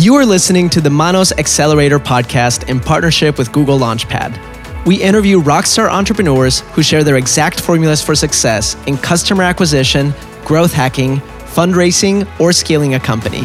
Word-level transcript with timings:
You 0.00 0.14
are 0.14 0.24
listening 0.24 0.70
to 0.70 0.80
the 0.80 0.88
Manos 0.88 1.30
Accelerator 1.32 1.98
podcast 1.98 2.70
in 2.70 2.80
partnership 2.80 3.36
with 3.36 3.52
Google 3.52 3.78
Launchpad. 3.78 4.86
We 4.86 5.02
interview 5.02 5.42
rockstar 5.42 5.90
entrepreneurs 5.90 6.60
who 6.72 6.82
share 6.82 7.04
their 7.04 7.18
exact 7.18 7.60
formulas 7.60 8.00
for 8.02 8.14
success 8.14 8.78
in 8.86 8.96
customer 8.96 9.42
acquisition, 9.42 10.14
growth 10.46 10.72
hacking, 10.72 11.18
fundraising, 11.52 12.26
or 12.40 12.54
scaling 12.54 12.94
a 12.94 12.98
company. 12.98 13.42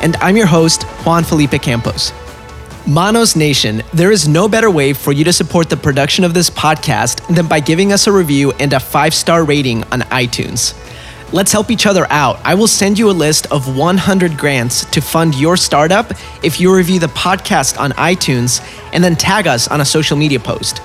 And 0.00 0.14
I'm 0.18 0.36
your 0.36 0.46
host, 0.46 0.84
Juan 1.04 1.24
Felipe 1.24 1.60
Campos. 1.60 2.12
Manos 2.86 3.34
Nation, 3.34 3.82
there 3.92 4.12
is 4.12 4.28
no 4.28 4.46
better 4.46 4.70
way 4.70 4.92
for 4.92 5.10
you 5.10 5.24
to 5.24 5.32
support 5.32 5.68
the 5.68 5.76
production 5.76 6.22
of 6.22 6.34
this 6.34 6.48
podcast 6.48 7.34
than 7.34 7.48
by 7.48 7.58
giving 7.58 7.92
us 7.92 8.06
a 8.06 8.12
review 8.12 8.52
and 8.60 8.72
a 8.74 8.78
five 8.78 9.12
star 9.12 9.42
rating 9.42 9.82
on 9.90 10.02
iTunes. 10.02 10.80
Let's 11.32 11.50
help 11.50 11.70
each 11.72 11.86
other 11.86 12.06
out. 12.10 12.38
I 12.44 12.54
will 12.54 12.68
send 12.68 12.98
you 12.98 13.10
a 13.10 13.12
list 13.12 13.50
of 13.50 13.76
100 13.76 14.38
grants 14.38 14.84
to 14.86 15.00
fund 15.00 15.34
your 15.34 15.56
startup 15.56 16.12
if 16.44 16.60
you 16.60 16.74
review 16.74 17.00
the 17.00 17.08
podcast 17.08 17.80
on 17.80 17.90
iTunes 17.92 18.60
and 18.92 19.02
then 19.02 19.16
tag 19.16 19.48
us 19.48 19.66
on 19.66 19.80
a 19.80 19.84
social 19.84 20.16
media 20.16 20.38
post. 20.38 20.80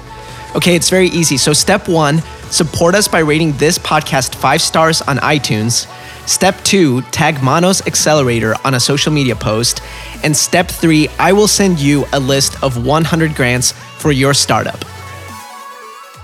Okay, 0.55 0.75
it's 0.75 0.89
very 0.89 1.07
easy. 1.09 1.37
So, 1.37 1.53
step 1.53 1.87
one, 1.87 2.21
support 2.49 2.95
us 2.95 3.07
by 3.07 3.19
rating 3.19 3.53
this 3.53 3.77
podcast 3.77 4.35
five 4.35 4.61
stars 4.61 5.01
on 5.03 5.17
iTunes. 5.17 5.87
Step 6.27 6.61
two, 6.63 7.01
tag 7.03 7.41
Manos 7.43 7.85
Accelerator 7.85 8.55
on 8.65 8.73
a 8.73 8.79
social 8.79 9.13
media 9.13 9.35
post. 9.35 9.81
And 10.23 10.35
step 10.35 10.67
three, 10.67 11.07
I 11.19 11.33
will 11.33 11.47
send 11.47 11.79
you 11.79 12.05
a 12.13 12.19
list 12.19 12.61
of 12.63 12.83
100 12.85 13.35
grants 13.35 13.71
for 13.71 14.11
your 14.11 14.33
startup. 14.33 14.83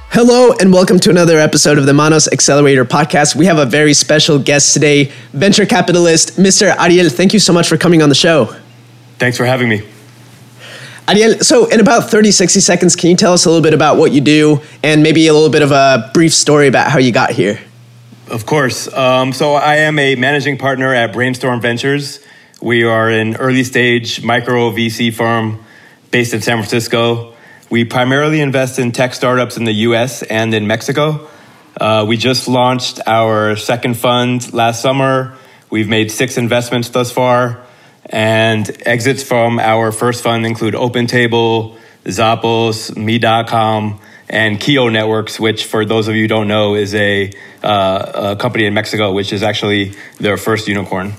Hello, 0.10 0.54
and 0.60 0.74
welcome 0.74 1.00
to 1.00 1.10
another 1.10 1.38
episode 1.38 1.78
of 1.78 1.86
the 1.86 1.94
Manos 1.94 2.28
Accelerator 2.30 2.86
podcast. 2.86 3.36
We 3.36 3.46
have 3.46 3.58
a 3.58 3.66
very 3.66 3.94
special 3.94 4.40
guest 4.40 4.74
today, 4.74 5.12
venture 5.34 5.66
capitalist, 5.66 6.38
Mr. 6.38 6.76
Ariel. 6.78 7.10
Thank 7.10 7.34
you 7.34 7.40
so 7.40 7.54
much 7.54 7.68
for 7.68 7.78
coming 7.78 8.02
on 8.02 8.10
the 8.10 8.16
show. 8.16 8.56
Thanks 9.20 9.38
for 9.38 9.46
having 9.46 9.70
me. 9.70 9.88
Ariel, 11.08 11.40
so 11.40 11.66
in 11.68 11.80
about 11.80 12.09
30, 12.09 12.31
60 12.31 12.59
seconds, 12.62 12.96
can 12.96 13.09
you 13.12 13.16
tell 13.16 13.34
us 13.34 13.46
a 13.46 13.50
little 13.50 13.62
bit 13.62 13.73
about 13.73 13.98
what 13.98 14.12
you 14.12 14.22
do 14.22 14.62
and 14.81 15.04
maybe 15.04 15.28
a 15.28 15.34
little 15.34 15.50
bit 15.50 15.62
of 15.62 15.72
a 15.72 16.09
brief 16.14 16.34
story 16.34 16.68
about 16.68 16.90
how 16.90 17.00
you 17.00 17.12
got 17.12 17.31
here? 17.31 17.59
Of 18.30 18.46
course. 18.46 18.92
Um, 18.94 19.34
so 19.34 19.53
I 19.53 19.76
am 19.76 20.00
a 20.00 20.16
managing 20.16 20.58
partner 20.58 20.94
at 20.94 21.14
Brainstorm 21.14 21.62
Ventures. 21.62 22.20
We 22.62 22.84
are 22.84 23.09
an 23.09 23.36
early 23.36 23.64
stage 23.64 24.24
micro 24.24 24.72
VC 24.72 25.14
firm 25.14 25.64
based 26.12 26.34
in 26.34 26.42
San 26.42 26.58
Francisco. 26.58 27.34
We 27.70 27.84
primarily 27.84 28.40
invest 28.40 28.80
in 28.80 28.94
tech 28.94 29.14
startups 29.14 29.58
in 29.58 29.66
the 29.66 29.73
US 29.73 30.23
and 30.23 30.54
in 30.54 30.68
Mexico. 30.68 31.28
Uh, 31.80 32.06
we 32.08 32.16
just 32.16 32.48
launched 32.48 33.02
our 33.06 33.58
second 33.58 33.96
fund 33.96 34.54
last 34.54 34.82
summer. 34.82 35.38
We've 35.70 35.90
made 35.90 36.09
six 36.09 36.38
investments 36.38 36.90
thus 36.90 37.12
far. 37.12 37.62
And 38.06 38.70
exits 38.86 39.22
from 39.22 39.59
our 39.59 39.92
first 39.92 40.24
fund 40.24 40.46
include 40.46 40.76
OpenTable, 40.76 41.78
Zappos, 42.06 42.96
Me.com, 42.96 44.00
and 44.30 44.59
Kio 44.62 44.88
Networks, 44.88 45.38
which, 45.38 45.66
for 45.66 45.84
those 45.84 46.08
of 46.08 46.16
you 46.16 46.22
who 46.22 46.28
don't 46.30 46.48
know, 46.48 46.76
is 46.76 46.96
a, 46.96 47.34
uh, 47.64 48.31
a 48.31 48.36
company 48.38 48.66
in 48.66 48.74
Mexico, 48.74 49.12
which 49.12 49.34
is 49.34 49.44
actually 49.44 49.94
their 50.20 50.38
first 50.38 50.70
unicorn. 50.70 51.14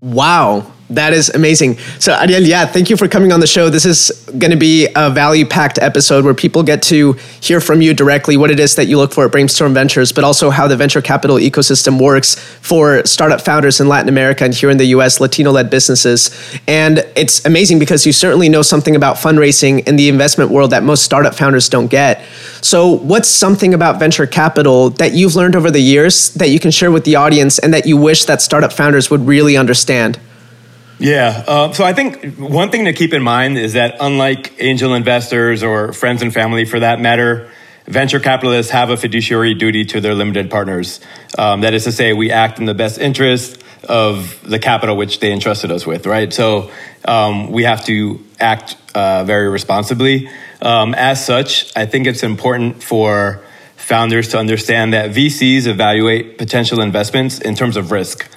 Wow. 0.00 0.72
That 0.90 1.12
is 1.12 1.28
amazing. 1.30 1.78
So, 2.00 2.12
Ariel, 2.14 2.42
yeah, 2.42 2.66
thank 2.66 2.90
you 2.90 2.96
for 2.96 3.06
coming 3.06 3.30
on 3.30 3.38
the 3.38 3.46
show. 3.46 3.70
This 3.70 3.86
is 3.86 4.10
going 4.38 4.50
to 4.50 4.56
be 4.56 4.88
a 4.96 5.08
value 5.08 5.46
packed 5.46 5.78
episode 5.78 6.24
where 6.24 6.34
people 6.34 6.64
get 6.64 6.82
to 6.84 7.12
hear 7.40 7.60
from 7.60 7.80
you 7.80 7.94
directly 7.94 8.36
what 8.36 8.50
it 8.50 8.58
is 8.58 8.74
that 8.74 8.86
you 8.86 8.96
look 8.96 9.12
for 9.12 9.24
at 9.24 9.30
Brainstorm 9.30 9.72
Ventures, 9.72 10.10
but 10.10 10.24
also 10.24 10.50
how 10.50 10.66
the 10.66 10.76
venture 10.76 11.00
capital 11.00 11.36
ecosystem 11.36 12.00
works 12.00 12.34
for 12.34 13.06
startup 13.06 13.40
founders 13.40 13.80
in 13.80 13.86
Latin 13.86 14.08
America 14.08 14.44
and 14.44 14.52
here 14.52 14.68
in 14.68 14.78
the 14.78 14.86
US, 14.86 15.20
Latino 15.20 15.52
led 15.52 15.70
businesses. 15.70 16.30
And 16.66 17.06
it's 17.14 17.44
amazing 17.44 17.78
because 17.78 18.04
you 18.04 18.12
certainly 18.12 18.48
know 18.48 18.62
something 18.62 18.96
about 18.96 19.14
fundraising 19.14 19.86
in 19.86 19.94
the 19.94 20.08
investment 20.08 20.50
world 20.50 20.72
that 20.72 20.82
most 20.82 21.04
startup 21.04 21.36
founders 21.36 21.68
don't 21.68 21.86
get. 21.86 22.24
So, 22.62 22.96
what's 22.96 23.28
something 23.28 23.74
about 23.74 24.00
venture 24.00 24.26
capital 24.26 24.90
that 24.90 25.14
you've 25.14 25.36
learned 25.36 25.54
over 25.54 25.70
the 25.70 25.80
years 25.80 26.34
that 26.34 26.48
you 26.50 26.58
can 26.58 26.72
share 26.72 26.90
with 26.90 27.04
the 27.04 27.14
audience 27.14 27.60
and 27.60 27.72
that 27.72 27.86
you 27.86 27.96
wish 27.96 28.24
that 28.24 28.42
startup 28.42 28.72
founders 28.72 29.08
would 29.08 29.26
really 29.26 29.56
understand? 29.56 30.18
Yeah. 31.00 31.44
Uh, 31.48 31.72
so 31.72 31.82
I 31.82 31.94
think 31.94 32.36
one 32.36 32.70
thing 32.70 32.84
to 32.84 32.92
keep 32.92 33.14
in 33.14 33.22
mind 33.22 33.56
is 33.56 33.72
that 33.72 33.96
unlike 34.00 34.52
angel 34.58 34.94
investors 34.94 35.62
or 35.62 35.94
friends 35.94 36.20
and 36.20 36.32
family 36.32 36.66
for 36.66 36.78
that 36.80 37.00
matter, 37.00 37.50
venture 37.86 38.20
capitalists 38.20 38.70
have 38.72 38.90
a 38.90 38.98
fiduciary 38.98 39.54
duty 39.54 39.86
to 39.86 40.02
their 40.02 40.14
limited 40.14 40.50
partners. 40.50 41.00
Um, 41.38 41.62
that 41.62 41.72
is 41.72 41.84
to 41.84 41.92
say, 41.92 42.12
we 42.12 42.30
act 42.30 42.58
in 42.58 42.66
the 42.66 42.74
best 42.74 42.98
interest 42.98 43.62
of 43.88 44.46
the 44.46 44.58
capital 44.58 44.94
which 44.94 45.20
they 45.20 45.32
entrusted 45.32 45.70
us 45.70 45.86
with, 45.86 46.04
right? 46.04 46.30
So 46.34 46.70
um, 47.06 47.50
we 47.50 47.64
have 47.64 47.82
to 47.86 48.22
act 48.38 48.76
uh, 48.94 49.24
very 49.24 49.48
responsibly. 49.48 50.28
Um, 50.60 50.92
as 50.94 51.24
such, 51.24 51.74
I 51.74 51.86
think 51.86 52.08
it's 52.08 52.22
important 52.22 52.82
for 52.82 53.42
founders 53.76 54.28
to 54.28 54.38
understand 54.38 54.92
that 54.92 55.12
VCs 55.12 55.66
evaluate 55.66 56.36
potential 56.36 56.82
investments 56.82 57.40
in 57.40 57.54
terms 57.54 57.78
of 57.78 57.90
risk. 57.90 58.30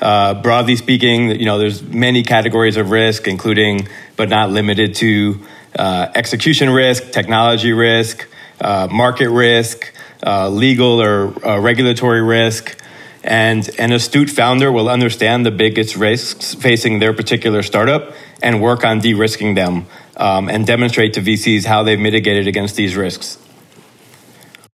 Uh, 0.00 0.34
broadly 0.34 0.76
speaking, 0.76 1.30
you 1.38 1.44
know, 1.44 1.58
there's 1.58 1.82
many 1.82 2.22
categories 2.22 2.76
of 2.76 2.90
risk, 2.90 3.26
including 3.26 3.88
but 4.16 4.28
not 4.28 4.50
limited 4.50 4.94
to 4.96 5.40
uh, 5.76 6.08
execution 6.14 6.70
risk, 6.70 7.10
technology 7.10 7.72
risk, 7.72 8.28
uh, 8.60 8.88
market 8.90 9.30
risk, 9.30 9.92
uh, 10.24 10.48
legal 10.48 11.00
or 11.00 11.46
uh, 11.46 11.58
regulatory 11.58 12.22
risk. 12.22 12.80
And 13.24 13.68
an 13.78 13.92
astute 13.92 14.30
founder 14.30 14.70
will 14.70 14.88
understand 14.88 15.44
the 15.44 15.50
biggest 15.50 15.96
risks 15.96 16.54
facing 16.54 17.00
their 17.00 17.12
particular 17.12 17.62
startup 17.62 18.14
and 18.42 18.62
work 18.62 18.84
on 18.84 19.00
de 19.00 19.14
risking 19.14 19.54
them 19.54 19.86
um, 20.16 20.48
and 20.48 20.66
demonstrate 20.66 21.14
to 21.14 21.20
VCs 21.20 21.64
how 21.64 21.82
they've 21.82 21.98
mitigated 21.98 22.46
against 22.46 22.76
these 22.76 22.96
risks. 22.96 23.38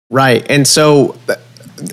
Right. 0.10 0.50
And 0.50 0.68
so 0.68 1.18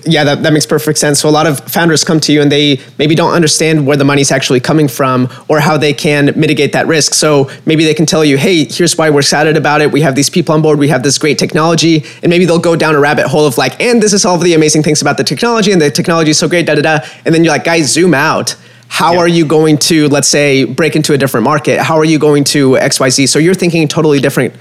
yeah, 0.05 0.23
that, 0.23 0.43
that 0.43 0.53
makes 0.53 0.65
perfect 0.65 0.97
sense. 0.97 1.19
So 1.19 1.29
a 1.29 1.31
lot 1.31 1.47
of 1.47 1.59
founders 1.59 2.03
come 2.03 2.19
to 2.21 2.33
you 2.33 2.41
and 2.41 2.51
they 2.51 2.79
maybe 2.97 3.15
don't 3.15 3.33
understand 3.33 3.85
where 3.85 3.97
the 3.97 4.03
money's 4.03 4.31
actually 4.31 4.59
coming 4.59 4.87
from 4.87 5.29
or 5.47 5.59
how 5.59 5.77
they 5.77 5.93
can 5.93 6.33
mitigate 6.39 6.73
that 6.73 6.87
risk. 6.87 7.13
So 7.13 7.49
maybe 7.65 7.83
they 7.83 7.93
can 7.93 8.05
tell 8.05 8.23
you, 8.23 8.37
hey, 8.37 8.65
here's 8.65 8.97
why 8.97 9.09
we're 9.09 9.19
excited 9.19 9.57
about 9.57 9.81
it. 9.81 9.91
We 9.91 10.01
have 10.01 10.15
these 10.15 10.29
people 10.29 10.55
on 10.55 10.61
board. 10.61 10.79
We 10.79 10.89
have 10.89 11.03
this 11.03 11.17
great 11.17 11.37
technology. 11.37 12.03
And 12.21 12.29
maybe 12.29 12.45
they'll 12.45 12.59
go 12.59 12.75
down 12.75 12.95
a 12.95 12.99
rabbit 12.99 13.27
hole 13.27 13.45
of 13.45 13.57
like, 13.57 13.79
and 13.81 14.01
this 14.01 14.13
is 14.13 14.25
all 14.25 14.35
of 14.35 14.43
the 14.43 14.53
amazing 14.53 14.83
things 14.83 15.01
about 15.01 15.17
the 15.17 15.23
technology 15.23 15.71
and 15.71 15.81
the 15.81 15.91
technology 15.91 16.31
is 16.31 16.39
so 16.39 16.47
great, 16.47 16.65
da 16.65 16.75
da 16.75 16.81
da. 16.81 17.07
And 17.25 17.33
then 17.33 17.43
you're 17.43 17.53
like, 17.53 17.63
guys, 17.63 17.91
zoom 17.91 18.13
out. 18.13 18.55
How 18.89 19.13
yep. 19.13 19.19
are 19.21 19.27
you 19.27 19.45
going 19.45 19.77
to, 19.79 20.07
let's 20.07 20.27
say, 20.27 20.63
break 20.63 20.95
into 20.95 21.13
a 21.13 21.17
different 21.17 21.43
market? 21.43 21.79
How 21.79 21.97
are 21.97 22.05
you 22.05 22.19
going 22.19 22.43
to 22.45 22.71
XYZ? 22.71 23.27
So 23.27 23.37
you're 23.37 23.53
thinking 23.53 23.87
totally 23.87 24.19
different 24.19 24.53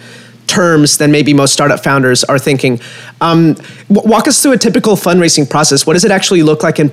terms 0.46 0.98
than 0.98 1.10
maybe 1.10 1.34
most 1.34 1.52
startup 1.52 1.82
founders 1.82 2.24
are 2.24 2.38
thinking. 2.38 2.80
Um, 3.20 3.56
walk 3.88 4.28
us 4.28 4.42
through 4.42 4.52
a 4.52 4.58
typical 4.58 4.94
fundraising 4.96 5.48
process. 5.48 5.86
What 5.86 5.94
does 5.94 6.04
it 6.04 6.10
actually 6.10 6.42
look 6.42 6.62
like 6.62 6.78
in, 6.78 6.90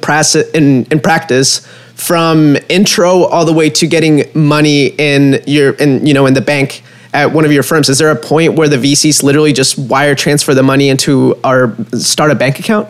in, 0.54 0.86
in 0.86 1.00
practice 1.00 1.66
from 1.96 2.58
intro 2.70 3.24
all 3.24 3.46
the 3.46 3.54
way 3.54 3.70
to 3.70 3.88
getting 3.88 4.26
money 4.34 4.88
in 4.88 5.42
your 5.46 5.74
in 5.74 6.06
you 6.06 6.14
know 6.14 6.26
in 6.26 6.34
the 6.34 6.42
bank 6.42 6.84
at 7.14 7.32
one 7.32 7.46
of 7.46 7.52
your 7.52 7.64
firms? 7.64 7.90
Is 7.90 8.00
there 8.00 8.12
a 8.12 8.16
point 8.16 8.54
where 8.54 8.68
the 8.68 8.78
VCs 8.78 9.24
literally 9.24 9.54
just 9.54 9.78
wire 9.78 10.16
transfer 10.16 10.54
the 10.54 10.64
money 10.64 10.90
into 10.90 11.40
our 11.44 11.76
startup 11.94 12.40
bank 12.40 12.60
account? 12.60 12.90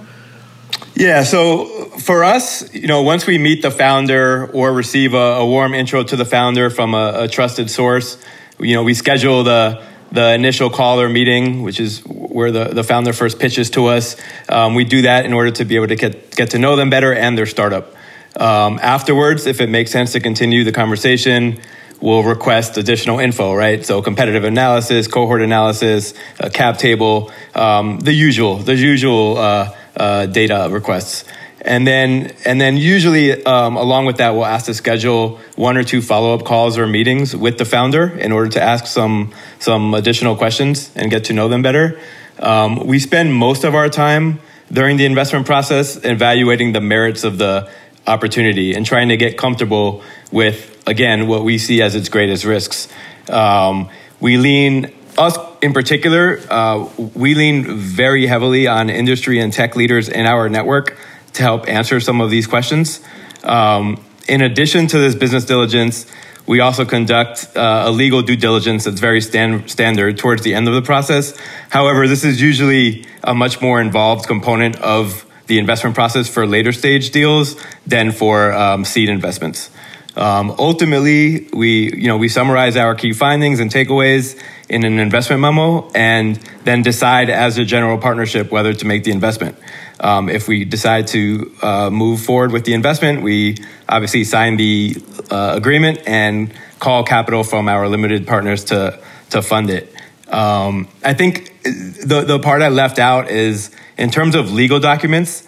Yeah, 0.96 1.24
so 1.24 1.66
for 1.98 2.24
us, 2.24 2.72
you 2.74 2.88
know, 2.88 3.02
once 3.02 3.26
we 3.26 3.38
meet 3.40 3.64
the 3.64 3.72
founder 3.72 4.46
or 4.52 4.72
receive 4.72 5.16
a, 5.16 5.18
a 5.18 5.46
warm 5.46 5.74
intro 5.74 6.04
to 6.04 6.16
the 6.16 6.26
founder 6.26 6.70
from 6.70 6.94
a, 6.94 7.24
a 7.24 7.28
trusted 7.28 7.70
source, 7.70 8.24
you 8.60 8.76
know, 8.76 8.84
we 8.84 8.94
schedule 8.94 9.44
the 9.44 9.84
the 10.14 10.32
initial 10.34 10.70
caller 10.70 11.10
meeting, 11.10 11.64
which 11.64 11.80
is 11.80 12.02
where 12.06 12.52
the, 12.52 12.66
the 12.66 12.84
founder 12.84 13.14
first 13.14 13.40
pitches 13.40 13.72
to 13.72 13.88
us. 13.88 14.16
Um, 14.48 14.76
we 14.76 14.86
do 14.86 15.02
that 15.02 15.26
in 15.26 15.34
order 15.34 15.50
to 15.50 15.66
be 15.66 15.76
able 15.76 15.88
to 15.88 15.96
get, 15.96 16.36
get 16.36 16.52
to 16.52 16.60
know 16.60 16.76
them 16.76 16.92
better 16.92 17.12
and 17.12 17.36
their 17.36 17.48
startup. 17.48 17.96
Um, 18.40 18.80
afterwards, 18.82 19.48
if 19.48 19.60
it 19.60 19.70
makes 19.70 19.90
sense 19.90 20.12
to 20.12 20.20
continue 20.20 20.64
the 20.64 20.72
conversation, 20.72 21.60
we'll 22.00 22.22
request 22.22 22.78
additional 22.78 23.20
info, 23.20 23.56
right? 23.56 23.84
So 23.84 24.04
competitive 24.04 24.44
analysis, 24.44 25.08
cohort 25.08 25.42
analysis, 25.42 26.14
a 26.40 26.52
cap 26.52 26.78
table, 26.78 27.32
um, 27.56 28.00
the 28.00 28.14
usual, 28.14 28.58
the 28.58 28.76
usual 28.76 29.38
uh, 29.38 29.76
uh, 29.98 30.26
data 30.28 30.68
requests. 30.70 31.26
And 31.64 31.88
then, 31.88 32.34
and 32.44 32.60
then 32.60 32.76
usually 32.76 33.44
um, 33.46 33.78
along 33.78 34.06
with 34.06 34.18
that, 34.18 34.32
we'll 34.32 34.46
ask 34.46 34.66
to 34.66 34.74
schedule 34.74 35.40
one 35.56 35.78
or 35.78 35.84
two 35.84 36.02
follow-up 36.02 36.44
calls 36.44 36.78
or 36.78 36.86
meetings 36.86 37.34
with 37.36 37.58
the 37.58 37.64
founder 37.64 38.10
in 38.10 38.34
order 38.34 38.50
to 38.52 38.62
ask 38.62 38.86
some 38.86 39.34
some 39.60 39.94
additional 39.94 40.36
questions 40.36 40.92
and 40.96 41.10
get 41.10 41.26
to 41.26 41.34
know 41.34 41.48
them 41.48 41.62
better. 41.62 42.00
Um, 42.40 42.86
we 42.86 43.00
spend 43.00 43.34
most 43.34 43.64
of 43.64 43.76
our 43.76 43.88
time 43.88 44.40
during 44.72 44.98
the 44.98 45.06
investment 45.06 45.46
process 45.46 46.04
evaluating 46.04 46.74
the 46.74 46.82
merits 46.82 47.24
of 47.24 47.38
the 47.38 47.70
opportunity 48.08 48.74
and 48.74 48.86
trying 48.86 49.08
to 49.08 49.16
get 49.16 49.38
comfortable 49.38 50.04
with 50.34 50.84
again 50.86 51.28
what 51.28 51.46
we 51.46 51.58
see 51.58 51.82
as 51.82 51.96
its 51.96 52.10
greatest 52.10 52.44
risks. 52.44 52.90
Um, 53.30 53.90
we 54.20 54.36
lean 54.38 54.92
us 55.18 55.38
in 55.62 55.72
particular. 55.72 56.42
Uh, 56.50 56.90
we 57.16 57.36
lean 57.36 57.78
very 57.78 58.26
heavily 58.26 58.68
on 58.68 58.90
industry 58.90 59.40
and 59.40 59.54
tech 59.54 59.78
leaders 59.78 60.10
in 60.10 60.26
our 60.26 60.50
network 60.50 60.98
to 61.34 61.44
help 61.44 61.68
answer 61.68 62.00
some 62.00 62.22
of 62.22 62.30
these 62.30 62.48
questions. 62.48 63.02
Um, 63.44 64.04
in 64.28 64.42
addition 64.42 64.88
to 64.88 64.98
this 65.00 65.16
business 65.16 65.46
diligence, 65.46 66.06
we 66.46 66.60
also 66.60 66.86
conduct 66.86 67.56
uh, 67.56 67.84
a 67.88 67.92
legal 67.92 68.22
due 68.22 68.36
diligence 68.36 68.84
that's 68.84 69.00
very 69.00 69.22
stand, 69.22 69.70
standard 69.70 70.18
towards 70.18 70.44
the 70.44 70.54
end 70.54 70.68
of 70.68 70.74
the 70.74 70.82
process. 70.82 71.38
However, 71.70 72.08
this 72.08 72.24
is 72.24 72.42
usually 72.42 73.06
a 73.24 73.34
much 73.34 73.62
more 73.62 73.80
involved 73.80 74.28
component 74.28 74.76
of 74.78 75.26
the 75.48 75.60
investment 75.60 75.96
process 75.96 76.28
for 76.30 76.46
later 76.46 76.72
stage 76.72 77.12
deals 77.12 77.56
than 77.86 78.12
for 78.12 78.52
um, 78.54 78.86
seed 78.86 79.10
investments. 79.10 79.70
Um, 80.16 80.54
ultimately, 80.60 81.48
we 81.54 81.92
you 81.94 82.08
know 82.08 82.18
we 82.18 82.30
summarize 82.30 82.78
our 82.78 82.96
key 82.96 83.14
findings 83.14 83.60
and 83.60 83.72
takeaways 83.72 84.40
in 84.70 84.86
an 84.86 85.00
investment 85.00 85.42
memo, 85.42 85.90
and 85.96 86.38
then 86.64 86.82
decide 86.84 87.30
as 87.30 87.58
a 87.58 87.66
general 87.66 87.98
partnership 87.98 88.52
whether 88.52 88.74
to 88.74 88.86
make 88.86 89.04
the 89.04 89.12
investment. 89.12 89.58
Um, 90.00 90.30
if 90.30 90.48
we 90.48 90.66
decide 90.66 91.08
to 91.08 91.56
uh, 91.62 91.90
move 91.90 92.22
forward 92.22 92.52
with 92.52 92.66
the 92.66 92.74
investment, 92.74 93.24
we 93.24 93.58
obviously 93.88 94.24
sign 94.24 94.58
the 94.58 94.96
uh, 95.32 95.54
agreement 95.56 96.02
and 96.06 96.54
call 96.80 97.04
capital 97.04 97.44
from 97.44 97.68
our 97.68 97.88
limited 97.88 98.28
partners 98.28 98.66
to 98.66 99.00
to 99.32 99.42
fund 99.42 99.70
it. 99.70 99.94
Um, 100.28 100.88
I 101.04 101.14
think 101.14 101.62
the 101.64 102.24
the 102.28 102.40
part 102.40 102.62
I 102.62 102.70
left 102.70 103.00
out 103.00 103.30
is 103.32 103.72
in 103.98 104.12
terms 104.12 104.36
of 104.36 104.52
legal 104.52 104.80
documents. 104.80 105.48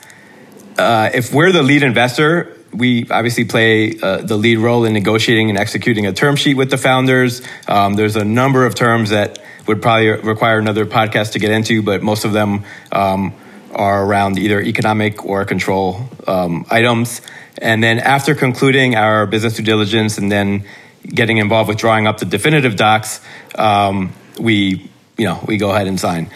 Uh, 0.78 1.10
if 1.14 1.34
we're 1.34 1.52
the 1.52 1.64
lead 1.64 1.84
investor, 1.84 2.58
we 2.75 3.07
obviously 3.10 3.45
play 3.45 3.98
uh, 4.00 4.18
the 4.18 4.36
lead 4.38 4.57
role 4.57 4.86
in 4.86 4.94
negotiating 4.94 5.50
and 5.50 5.57
executing 5.57 6.06
a 6.06 6.13
term 6.13 6.36
sheet 6.36 6.57
with 6.57 6.69
the 6.69 6.77
founders. 6.77 7.42
Um, 7.68 7.94
there's 7.94 8.16
a 8.16 8.25
number 8.25 8.66
of 8.66 8.75
terms 8.75 9.12
that 9.12 9.39
would 9.68 9.81
probably 9.81 10.10
require 10.10 10.60
another 10.60 10.86
podcast 10.86 11.31
to 11.33 11.39
get 11.39 11.51
into, 11.51 11.81
but 11.81 12.04
most 12.04 12.25
of 12.25 12.33
them 12.33 12.63
um, 12.92 13.33
are 13.74 14.06
around 14.06 14.38
either 14.38 14.62
economic 14.62 15.25
or 15.25 15.45
control 15.45 16.10
um, 16.27 16.66
items. 16.69 17.22
And 17.57 17.83
then 17.83 18.00
after 18.00 18.36
concluding 18.36 18.95
our 18.95 19.25
business 19.25 19.56
due 19.56 19.63
diligence 19.63 20.18
and 20.18 20.31
then 20.31 20.66
getting 21.04 21.38
involved 21.38 21.69
with 21.69 21.78
drawing 21.78 22.07
up 22.07 22.19
the 22.19 22.25
definitive 22.25 22.75
docs, 22.75 23.21
um, 23.56 24.13
we 24.39 24.89
you 25.18 25.25
know 25.25 25.39
we 25.48 25.57
go 25.57 25.71
ahead 25.71 25.88
and 25.88 26.00
sign. 26.00 26.30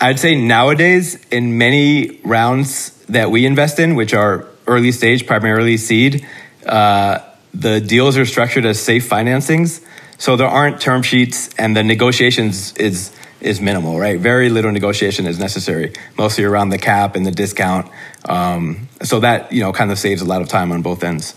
I'd 0.00 0.20
say 0.20 0.36
nowadays 0.36 1.18
in 1.30 1.58
many 1.58 2.20
rounds 2.22 2.90
that 3.06 3.32
we 3.32 3.44
invest 3.46 3.80
in, 3.80 3.96
which 3.96 4.14
are 4.14 4.46
early 4.72 4.92
stage, 4.92 5.26
primarily 5.26 5.76
seed, 5.76 6.26
uh, 6.66 7.18
the 7.54 7.80
deals 7.80 8.16
are 8.16 8.26
structured 8.26 8.64
as 8.64 8.80
safe 8.80 9.08
financings. 9.08 9.84
So 10.18 10.36
there 10.36 10.48
aren't 10.48 10.80
term 10.80 11.02
sheets, 11.02 11.50
and 11.58 11.76
the 11.76 11.82
negotiations 11.82 12.72
is 12.76 13.12
is 13.40 13.60
minimal, 13.60 13.98
right? 13.98 14.20
Very 14.20 14.48
little 14.48 14.70
negotiation 14.70 15.26
is 15.26 15.38
necessary, 15.38 15.92
mostly 16.16 16.44
around 16.44 16.68
the 16.70 16.78
cap 16.78 17.16
and 17.16 17.26
the 17.26 17.32
discount. 17.32 17.90
Um, 18.28 18.88
so 19.02 19.20
that 19.20 19.52
you 19.52 19.60
know 19.60 19.72
kind 19.72 19.90
of 19.90 19.98
saves 19.98 20.22
a 20.22 20.24
lot 20.24 20.40
of 20.40 20.48
time 20.48 20.70
on 20.72 20.82
both 20.82 21.02
ends. 21.02 21.34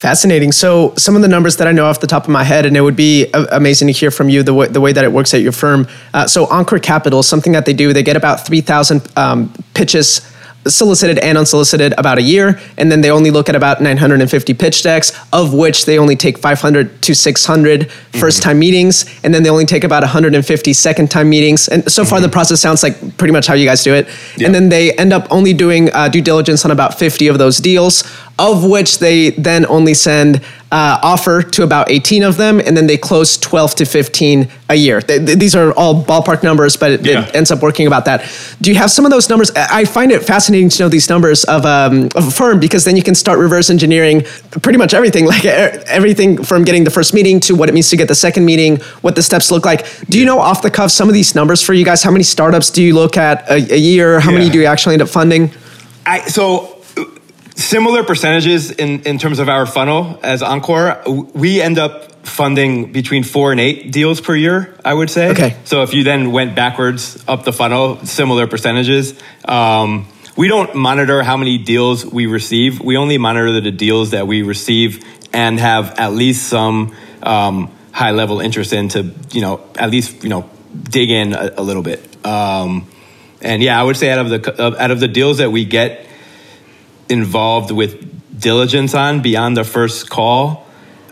Fascinating. 0.00 0.52
So, 0.52 0.94
some 0.96 1.16
of 1.16 1.22
the 1.22 1.28
numbers 1.28 1.56
that 1.56 1.66
I 1.66 1.72
know 1.72 1.86
off 1.86 1.98
the 1.98 2.06
top 2.06 2.22
of 2.24 2.30
my 2.30 2.44
head, 2.44 2.66
and 2.66 2.76
it 2.76 2.82
would 2.82 2.94
be 2.94 3.26
amazing 3.32 3.88
to 3.88 3.92
hear 3.92 4.12
from 4.12 4.28
you 4.28 4.44
the 4.44 4.68
the 4.70 4.80
way 4.80 4.92
that 4.92 5.04
it 5.04 5.10
works 5.10 5.34
at 5.34 5.40
your 5.40 5.52
firm. 5.52 5.88
Uh, 6.14 6.28
so, 6.28 6.46
Encore 6.46 6.78
Capital, 6.78 7.22
something 7.24 7.52
that 7.52 7.66
they 7.66 7.72
do, 7.72 7.92
they 7.92 8.04
get 8.04 8.16
about 8.16 8.46
3,000 8.46 9.02
um, 9.16 9.52
pitches 9.74 10.20
solicited 10.66 11.18
and 11.18 11.38
unsolicited 11.38 11.94
about 11.96 12.18
a 12.18 12.22
year 12.22 12.60
and 12.76 12.90
then 12.90 13.00
they 13.00 13.10
only 13.10 13.30
look 13.30 13.48
at 13.48 13.56
about 13.56 13.80
950 13.80 14.54
pitch 14.54 14.82
decks 14.82 15.12
of 15.32 15.54
which 15.54 15.86
they 15.86 15.98
only 15.98 16.16
take 16.16 16.38
500 16.38 17.00
to 17.02 17.14
600 17.14 17.80
mm-hmm. 17.80 18.18
first 18.18 18.42
time 18.42 18.58
meetings 18.58 19.04
and 19.24 19.32
then 19.32 19.42
they 19.42 19.50
only 19.50 19.64
take 19.64 19.84
about 19.84 20.02
150 20.02 20.72
second 20.72 21.10
time 21.10 21.30
meetings 21.30 21.68
and 21.68 21.90
so 21.90 22.04
far 22.04 22.18
mm-hmm. 22.18 22.24
the 22.24 22.32
process 22.32 22.60
sounds 22.60 22.82
like 22.82 23.16
pretty 23.16 23.32
much 23.32 23.46
how 23.46 23.54
you 23.54 23.64
guys 23.64 23.82
do 23.82 23.94
it 23.94 24.08
yeah. 24.36 24.46
and 24.46 24.54
then 24.54 24.68
they 24.68 24.92
end 24.96 25.12
up 25.12 25.26
only 25.30 25.52
doing 25.52 25.92
uh, 25.94 26.08
due 26.08 26.22
diligence 26.22 26.64
on 26.64 26.70
about 26.70 26.98
50 26.98 27.28
of 27.28 27.38
those 27.38 27.58
deals 27.58 28.04
of 28.38 28.64
which 28.64 28.98
they 28.98 29.30
then 29.30 29.66
only 29.66 29.94
send 29.94 30.40
uh, 30.70 30.98
offer 31.02 31.42
to 31.42 31.62
about 31.62 31.90
18 31.90 32.22
of 32.22 32.36
them, 32.36 32.60
and 32.60 32.76
then 32.76 32.86
they 32.86 32.96
close 32.96 33.36
12 33.38 33.74
to 33.76 33.84
15 33.86 34.48
a 34.70 34.74
year. 34.74 35.00
They, 35.00 35.18
these 35.18 35.54
are 35.56 35.72
all 35.72 36.04
ballpark 36.04 36.42
numbers, 36.42 36.76
but 36.76 36.90
it, 36.90 37.06
yeah. 37.06 37.26
it, 37.26 37.34
ends 37.34 37.50
up 37.50 37.62
working 37.62 37.86
about 37.86 38.04
that. 38.04 38.30
Do 38.60 38.70
you 38.70 38.76
have 38.76 38.90
some 38.90 39.04
of 39.04 39.10
those 39.10 39.28
numbers? 39.28 39.50
I 39.56 39.84
find 39.84 40.12
it 40.12 40.22
fascinating 40.22 40.68
to 40.68 40.82
know 40.82 40.88
these 40.88 41.08
numbers 41.08 41.44
of, 41.44 41.64
um, 41.64 42.08
of 42.14 42.28
a 42.28 42.30
firm 42.30 42.60
because 42.60 42.84
then 42.84 42.96
you 42.96 43.02
can 43.02 43.14
start 43.14 43.38
reverse 43.38 43.70
engineering 43.70 44.22
pretty 44.62 44.78
much 44.78 44.92
everything, 44.92 45.26
like 45.34 45.44
everything 45.44 46.42
from 46.42 46.64
getting 46.64 46.84
the 46.84 46.90
first 46.90 47.14
meeting 47.14 47.40
to 47.40 47.54
what 47.54 47.68
it 47.68 47.72
means 47.72 47.88
to 47.90 47.96
get 47.96 48.08
the 48.08 48.14
second 48.14 48.44
meeting, 48.44 48.76
what 49.00 49.14
the 49.14 49.22
steps 49.22 49.50
look 49.50 49.64
like. 49.64 49.86
Do 50.06 50.18
you 50.18 50.26
know 50.26 50.38
off 50.38 50.60
the 50.62 50.70
cuff 50.70 50.90
some 50.90 51.08
of 51.08 51.14
these 51.14 51.34
numbers 51.34 51.62
for 51.62 51.72
you 51.72 51.84
guys? 51.84 52.02
How 52.02 52.10
many 52.10 52.24
startups 52.24 52.70
do 52.70 52.82
you 52.82 52.94
look 52.94 53.16
at 53.16 53.48
a, 53.48 53.74
a 53.74 53.78
year? 53.78 54.20
How 54.20 54.30
yeah. 54.30 54.38
many 54.38 54.50
do 54.50 54.58
you 54.60 54.66
actually 54.66 54.94
end 54.94 55.02
up 55.02 55.08
funding? 55.08 55.50
I, 56.04 56.20
so 56.28 56.78
similar 57.56 58.04
percentages 58.04 58.70
in, 58.70 59.02
in 59.02 59.18
terms 59.18 59.38
of 59.38 59.48
our 59.48 59.66
funnel 59.66 60.18
as 60.22 60.42
Encore. 60.42 61.02
We 61.34 61.60
end 61.60 61.78
up 61.78 62.17
funding 62.28 62.92
between 62.92 63.24
four 63.24 63.50
and 63.50 63.60
eight 63.60 63.90
deals 63.90 64.20
per 64.20 64.34
year, 64.34 64.76
I 64.84 64.94
would 64.94 65.10
say. 65.10 65.30
Okay. 65.30 65.56
So 65.64 65.82
if 65.82 65.94
you 65.94 66.04
then 66.04 66.32
went 66.32 66.54
backwards 66.54 67.22
up 67.26 67.44
the 67.44 67.52
funnel, 67.52 68.04
similar 68.04 68.46
percentages. 68.46 69.14
Um, 69.44 70.06
we 70.36 70.46
don't 70.46 70.74
monitor 70.74 71.22
how 71.22 71.36
many 71.36 71.58
deals 71.58 72.06
we 72.06 72.26
receive. 72.26 72.80
We 72.80 72.96
only 72.96 73.18
monitor 73.18 73.60
the 73.60 73.72
deals 73.72 74.10
that 74.10 74.26
we 74.26 74.42
receive 74.42 75.04
and 75.32 75.58
have 75.58 75.98
at 75.98 76.12
least 76.12 76.46
some 76.48 76.94
um, 77.22 77.72
high 77.90 78.12
level 78.12 78.40
interest 78.40 78.72
in 78.72 78.88
to, 78.90 79.12
you 79.32 79.40
know, 79.40 79.64
at 79.74 79.90
least, 79.90 80.22
you 80.22 80.28
know, 80.28 80.48
dig 80.84 81.10
in 81.10 81.32
a, 81.32 81.54
a 81.56 81.62
little 81.62 81.82
bit. 81.82 82.24
Um, 82.24 82.88
and 83.40 83.62
yeah, 83.62 83.80
I 83.80 83.82
would 83.82 83.96
say 83.96 84.10
out 84.10 84.18
of 84.18 84.30
the 84.30 84.80
out 84.80 84.90
of 84.90 85.00
the 85.00 85.08
deals 85.08 85.38
that 85.38 85.50
we 85.50 85.64
get 85.64 86.06
involved 87.08 87.70
with 87.70 88.40
diligence 88.40 88.94
on 88.94 89.22
beyond 89.22 89.56
the 89.56 89.64
first 89.64 90.08
call. 90.08 90.67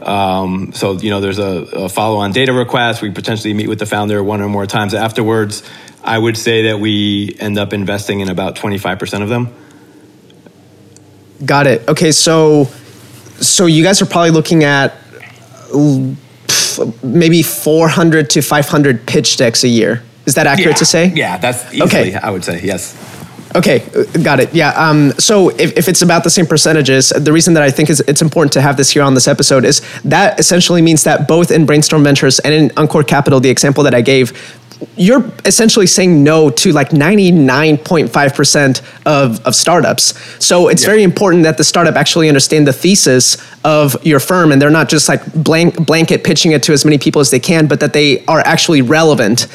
Um, 0.06 0.72
so, 0.72 0.92
you 0.92 1.10
know, 1.10 1.20
there's 1.20 1.40
a, 1.40 1.66
a 1.72 1.88
follow 1.88 2.18
on 2.18 2.30
data 2.30 2.52
request. 2.52 3.02
We 3.02 3.10
potentially 3.10 3.52
meet 3.52 3.68
with 3.68 3.80
the 3.80 3.86
founder 3.86 4.22
one 4.22 4.40
or 4.40 4.48
more 4.48 4.64
times 4.64 4.94
afterwards. 4.94 5.62
I 6.04 6.16
would 6.16 6.36
say 6.36 6.62
that 6.68 6.78
we 6.78 7.36
end 7.40 7.58
up 7.58 7.72
investing 7.72 8.20
in 8.20 8.28
about 8.28 8.54
25% 8.54 9.22
of 9.22 9.28
them. 9.28 9.52
Got 11.44 11.66
it. 11.66 11.86
Okay, 11.88 12.12
so 12.12 12.70
so 13.40 13.66
you 13.66 13.82
guys 13.82 14.00
are 14.00 14.06
probably 14.06 14.30
looking 14.30 14.64
at 14.64 14.94
maybe 17.02 17.42
400 17.42 18.30
to 18.30 18.40
500 18.42 19.06
pitch 19.06 19.36
decks 19.36 19.64
a 19.64 19.68
year. 19.68 20.02
Is 20.24 20.34
that 20.34 20.46
accurate 20.46 20.74
yeah. 20.74 20.78
to 20.78 20.84
say? 20.84 21.12
Yeah, 21.14 21.38
that's 21.38 21.64
easily, 21.74 21.82
okay. 21.82 22.14
I 22.14 22.30
would 22.30 22.44
say, 22.44 22.62
yes. 22.62 22.94
Okay, 23.56 23.78
got 24.22 24.38
it. 24.38 24.52
Yeah. 24.54 24.70
Um, 24.70 25.12
so 25.12 25.48
if, 25.48 25.74
if 25.78 25.88
it's 25.88 26.02
about 26.02 26.24
the 26.24 26.30
same 26.30 26.44
percentages, 26.46 27.08
the 27.08 27.32
reason 27.32 27.54
that 27.54 27.62
I 27.62 27.70
think 27.70 27.88
is 27.88 28.00
it's 28.00 28.20
important 28.20 28.52
to 28.52 28.60
have 28.60 28.76
this 28.76 28.90
here 28.90 29.02
on 29.02 29.14
this 29.14 29.26
episode 29.26 29.64
is 29.64 29.80
that 30.02 30.38
essentially 30.38 30.82
means 30.82 31.04
that 31.04 31.26
both 31.26 31.50
in 31.50 31.64
Brainstorm 31.64 32.04
Ventures 32.04 32.38
and 32.40 32.52
in 32.52 32.70
Encore 32.76 33.02
Capital, 33.02 33.40
the 33.40 33.48
example 33.48 33.82
that 33.84 33.94
I 33.94 34.02
gave, 34.02 34.34
you're 34.98 35.24
essentially 35.46 35.86
saying 35.86 36.22
no 36.22 36.50
to 36.50 36.70
like 36.72 36.90
99.5% 36.90 38.82
of, 39.06 39.46
of 39.46 39.54
startups. 39.54 40.44
So 40.44 40.68
it's 40.68 40.82
yeah. 40.82 40.88
very 40.88 41.02
important 41.02 41.44
that 41.44 41.56
the 41.56 41.64
startup 41.64 41.94
actually 41.94 42.28
understand 42.28 42.66
the 42.66 42.74
thesis 42.74 43.38
of 43.64 43.96
your 44.04 44.20
firm 44.20 44.52
and 44.52 44.60
they're 44.60 44.68
not 44.68 44.90
just 44.90 45.08
like 45.08 45.32
blank, 45.32 45.86
blanket 45.86 46.24
pitching 46.24 46.52
it 46.52 46.62
to 46.64 46.74
as 46.74 46.84
many 46.84 46.98
people 46.98 47.20
as 47.20 47.30
they 47.30 47.40
can, 47.40 47.68
but 47.68 47.80
that 47.80 47.94
they 47.94 48.22
are 48.26 48.40
actually 48.40 48.82
relevant 48.82 49.46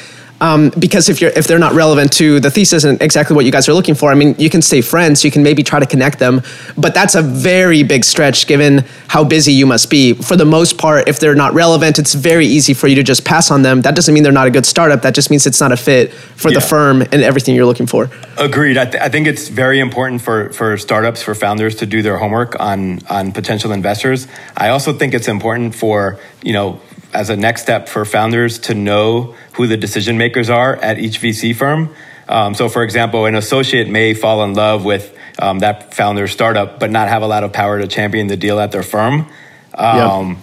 um, 0.42 0.72
because 0.78 1.08
if 1.08 1.22
you're 1.22 1.32
if 1.36 1.46
they're 1.46 1.60
not 1.60 1.74
relevant 1.74 2.12
to 2.14 2.40
the 2.40 2.50
thesis 2.50 2.84
and 2.84 3.00
exactly 3.02 3.36
what 3.36 3.46
you 3.46 3.52
guys 3.52 3.70
are 3.70 3.74
looking 3.74 3.94
for, 3.96 4.12
I 4.12 4.16
mean, 4.16 4.36
you 4.40 4.50
can 4.50 4.62
stay 4.64 4.82
friends, 4.82 5.24
you 5.24 5.30
can 5.30 5.44
maybe 5.44 5.62
try 5.64 5.80
to 5.80 5.86
connect 5.86 6.18
them, 6.18 6.42
but 6.76 6.96
that's 6.96 7.14
a 7.14 7.22
very 7.22 7.84
big 7.84 8.04
stretch 8.04 8.48
given 8.48 8.84
how 9.08 9.24
busy 9.24 9.54
you 9.54 9.68
must 9.68 9.92
be. 9.92 10.14
For 10.14 10.36
the 10.36 10.46
most 10.46 10.80
part, 10.80 11.08
if 11.08 11.20
they're 11.20 11.36
not 11.36 11.54
relevant, 11.54 12.00
it's 12.00 12.16
very 12.16 12.48
easy 12.48 12.74
for 12.74 12.88
you 12.88 12.96
to 12.96 13.04
just 13.04 13.24
pass 13.24 13.52
on 13.52 13.62
them. 13.62 13.82
That 13.84 13.96
doesn't 13.96 14.14
mean 14.14 14.24
they're 14.24 14.32
not 14.32 14.48
a 14.48 14.52
good 14.52 14.66
startup. 14.66 15.04
That 15.04 15.14
just 15.14 15.30
means 15.30 15.46
it's 15.46 15.62
not 15.62 15.72
a 15.72 15.78
fit 15.78 16.12
for 16.12 16.50
yeah. 16.50 16.56
the 16.56 16.62
firm 16.62 17.02
and 17.04 17.22
everything 17.22 17.56
you're 17.56 17.68
looking 17.68 17.86
for. 17.86 18.10
Agreed. 18.38 18.78
I, 18.78 18.86
th- 18.86 19.02
I 19.02 19.10
think 19.10 19.28
it's 19.28 19.48
very 19.48 19.80
important 19.80 20.24
for 20.24 20.52
for 20.54 20.76
startups 20.78 21.22
for 21.22 21.36
founders 21.36 21.76
to 21.76 21.86
do 21.86 22.02
their 22.02 22.18
homework 22.18 22.60
on 22.60 23.00
on 23.10 23.32
potential 23.32 23.72
investors. 23.72 24.28
I 24.58 24.70
also 24.70 24.92
think 24.92 25.14
it's 25.14 25.28
important 25.28 25.76
for 25.76 26.20
you 26.42 26.54
know 26.54 26.82
as 27.13 27.30
a 27.30 27.36
next 27.36 27.63
step 27.63 27.89
for 27.89 28.06
founders 28.06 28.60
to 28.60 28.74
know 28.74 29.36
who 29.53 29.68
the 29.68 29.77
decision 29.77 30.18
makers 30.18 30.50
are 30.50 30.75
at 30.77 31.00
each 31.00 31.20
VC 31.22 31.56
firm. 31.56 31.94
Um, 32.27 32.53
so, 32.53 32.70
for 32.70 32.84
example, 32.84 33.25
an 33.25 33.36
associate 33.36 33.89
may 33.89 34.13
fall 34.13 34.44
in 34.44 34.53
love 34.53 34.86
with 34.86 35.15
um, 35.39 35.60
that 35.60 35.94
founder 35.94 36.27
startup, 36.27 36.80
but 36.80 36.91
not 36.91 37.08
have 37.08 37.22
a 37.22 37.27
lot 37.27 37.44
of 37.44 37.51
power 37.51 37.80
to 37.80 37.88
champion 37.88 38.27
the 38.27 38.38
deal 38.38 38.60
at 38.60 38.72
their 38.72 38.84
firm. 38.84 39.27
Um, 39.74 40.30
yep. 40.30 40.38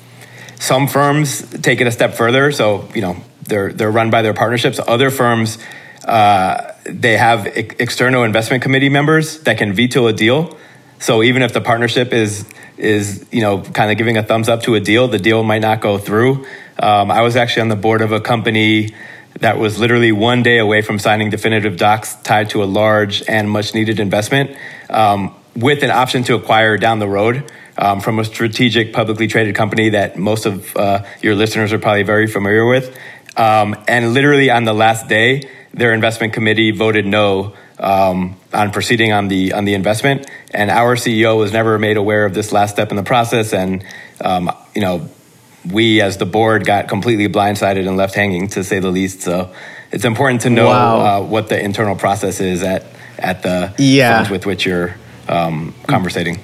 Some 0.60 0.88
firms 0.88 1.42
take 1.60 1.80
it 1.80 1.86
a 1.86 1.92
step 1.92 2.14
further, 2.14 2.50
so 2.52 2.88
you 2.94 3.00
know 3.00 3.16
they're 3.42 3.72
they're 3.72 3.90
run 3.90 4.10
by 4.10 4.22
their 4.22 4.34
partnerships. 4.34 4.80
Other 4.84 5.10
firms 5.10 5.58
uh, 6.04 6.72
they 6.84 7.16
have 7.16 7.46
ex- 7.46 7.76
external 7.78 8.24
investment 8.24 8.62
committee 8.62 8.88
members 8.88 9.40
that 9.40 9.58
can 9.58 9.72
veto 9.72 10.06
a 10.06 10.12
deal. 10.12 10.56
So 10.98 11.22
even 11.22 11.42
if 11.42 11.52
the 11.52 11.60
partnership 11.60 12.12
is 12.12 12.44
is 12.78 13.26
you 13.30 13.40
know 13.40 13.62
kind 13.62 13.90
of 13.90 13.98
giving 13.98 14.16
a 14.16 14.22
thumbs 14.22 14.48
up 14.48 14.62
to 14.62 14.74
a 14.74 14.80
deal, 14.80 15.08
the 15.08 15.18
deal 15.18 15.42
might 15.42 15.62
not 15.62 15.80
go 15.80 15.98
through. 15.98 16.46
Um, 16.78 17.10
I 17.10 17.22
was 17.22 17.36
actually 17.36 17.62
on 17.62 17.68
the 17.68 17.76
board 17.76 18.00
of 18.00 18.12
a 18.12 18.20
company 18.20 18.94
that 19.40 19.58
was 19.58 19.78
literally 19.78 20.12
one 20.12 20.42
day 20.42 20.58
away 20.58 20.82
from 20.82 20.98
signing 20.98 21.30
definitive 21.30 21.76
docs 21.76 22.14
tied 22.22 22.50
to 22.50 22.62
a 22.62 22.66
large 22.66 23.22
and 23.28 23.50
much 23.50 23.74
needed 23.74 24.00
investment. 24.00 24.56
Um, 24.90 25.34
with 25.54 25.82
an 25.82 25.90
option 25.90 26.22
to 26.24 26.36
acquire 26.36 26.76
down 26.76 27.00
the 27.00 27.08
road 27.08 27.50
um, 27.76 28.00
from 28.00 28.18
a 28.18 28.24
strategic 28.24 28.92
publicly 28.92 29.26
traded 29.26 29.54
company 29.56 29.90
that 29.90 30.16
most 30.16 30.46
of 30.46 30.76
uh, 30.76 31.04
your 31.20 31.34
listeners 31.34 31.72
are 31.72 31.78
probably 31.78 32.04
very 32.04 32.28
familiar 32.28 32.64
with. 32.64 32.96
Um, 33.36 33.74
and 33.88 34.14
literally 34.14 34.50
on 34.50 34.64
the 34.64 34.72
last 34.72 35.08
day, 35.08 35.48
their 35.72 35.92
investment 35.92 36.32
committee 36.32 36.70
voted 36.70 37.06
no 37.06 37.54
um, 37.78 38.36
on 38.52 38.70
proceeding 38.70 39.12
on 39.12 39.28
the 39.28 39.52
on 39.52 39.64
the 39.64 39.74
investment. 39.74 40.28
And 40.52 40.70
our 40.70 40.96
CEO 40.96 41.38
was 41.38 41.52
never 41.52 41.78
made 41.78 41.96
aware 41.96 42.24
of 42.24 42.34
this 42.34 42.52
last 42.52 42.72
step 42.72 42.90
in 42.90 42.96
the 42.96 43.02
process. 43.02 43.52
And 43.52 43.84
um, 44.20 44.50
you 44.74 44.80
know, 44.80 45.08
we 45.70 46.00
as 46.00 46.16
the 46.16 46.26
board 46.26 46.64
got 46.64 46.88
completely 46.88 47.28
blindsided 47.28 47.86
and 47.86 47.96
left 47.96 48.14
hanging, 48.14 48.48
to 48.48 48.64
say 48.64 48.78
the 48.78 48.90
least. 48.90 49.20
So 49.22 49.52
it's 49.92 50.04
important 50.04 50.42
to 50.42 50.50
know 50.50 50.66
wow. 50.66 51.00
uh, 51.00 51.24
what 51.24 51.48
the 51.48 51.62
internal 51.62 51.96
process 51.96 52.40
is 52.40 52.62
at 52.62 52.84
at 53.18 53.42
the 53.42 53.74
yeah. 53.78 54.18
firms 54.18 54.30
with 54.30 54.46
which 54.46 54.64
you're 54.64 54.94
um, 55.28 55.74
conversating. 55.86 56.40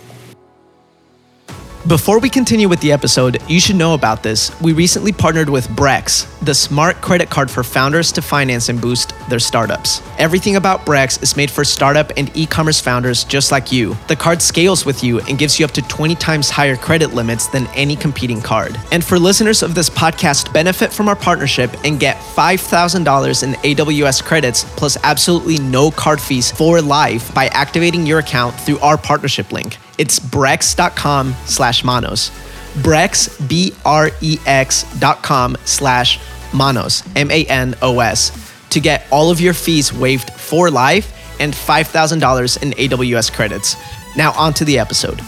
Before 1.87 2.19
we 2.19 2.31
continue 2.31 2.67
with 2.67 2.81
the 2.81 2.93
episode, 2.93 3.43
you 3.47 3.61
should 3.61 3.77
know 3.77 3.93
about 3.93 4.23
this. 4.23 4.59
We 4.63 4.73
recently 4.73 5.13
partnered 5.13 5.51
with 5.51 5.69
Brex, 5.69 6.27
the 6.41 6.55
smart 6.55 7.03
credit 7.03 7.29
card 7.29 7.51
for 7.51 7.63
founders 7.63 8.11
to 8.13 8.23
finance 8.23 8.71
and 8.71 8.81
boost 8.81 9.13
their 9.29 9.39
startups. 9.39 10.03
Everything 10.19 10.57
about 10.57 10.87
Brex 10.87 11.23
is 11.23 11.37
made 11.37 11.51
for 11.51 11.65
startup 11.65 12.13
and 12.17 12.35
e 12.37 12.47
commerce 12.47 12.81
founders 12.81 13.25
just 13.25 13.53
like 13.53 13.73
you. 13.73 13.97
The 14.09 14.17
card 14.17 14.41
scales 14.41 14.85
with 14.85 15.03
you 15.03 15.21
and 15.21 15.39
gives 15.39 15.59
you 15.59 15.65
up 15.65 15.73
to 15.73 15.83
20 15.83 16.15
times 16.17 16.51
higher 16.51 16.77
credit 16.77 17.15
limits 17.15 17.47
than 17.49 17.67
any 17.69 17.97
competing 17.97 18.41
card. 18.41 18.79
And 18.93 19.05
for 19.05 19.19
listeners 19.19 19.63
of 19.63 19.75
this 19.75 19.91
podcast, 19.91 20.53
benefit 20.53 20.93
from 20.93 21.09
our 21.09 21.17
partnership 21.17 21.71
and 21.85 22.01
get 22.01 22.17
$5,000 22.17 23.43
in 23.43 23.53
AWS 23.53 24.23
credits 24.23 24.65
plus 24.77 24.97
absolutely 25.03 25.59
no 25.59 25.91
card 25.91 26.21
fees 26.21 26.51
for 26.51 26.81
life 26.81 27.35
by 27.35 27.47
activating 27.49 28.07
your 28.07 28.19
account 28.19 28.55
through 28.61 28.79
our 28.81 28.97
partnership 28.99 29.53
link. 29.53 29.79
It's 29.99 30.19
brex.com 30.19 31.35
slash 31.47 31.85
manos. 31.85 32.31
Brex, 32.79 33.49
B 33.49 33.73
R 33.85 34.11
E 34.21 34.39
X 34.47 34.83
dot 34.99 35.23
com 35.23 35.57
slash 35.65 36.19
manos, 36.53 37.05
M 37.15 37.31
A 37.31 37.45
N 37.45 37.75
O 37.83 38.01
S, 38.01 38.31
to 38.75 38.81
get 38.81 39.07
all 39.11 39.31
of 39.31 39.41
your 39.41 39.55
fees 39.55 39.93
waived 39.93 40.31
for 40.31 40.71
life 40.71 41.41
and 41.41 41.53
$5,000 41.53 42.63
in 42.63 42.71
AWS 42.73 43.33
credits. 43.33 43.77
Now, 44.17 44.33
on 44.33 44.55
to 44.55 44.65
the 44.65 44.79
episode 44.79 45.21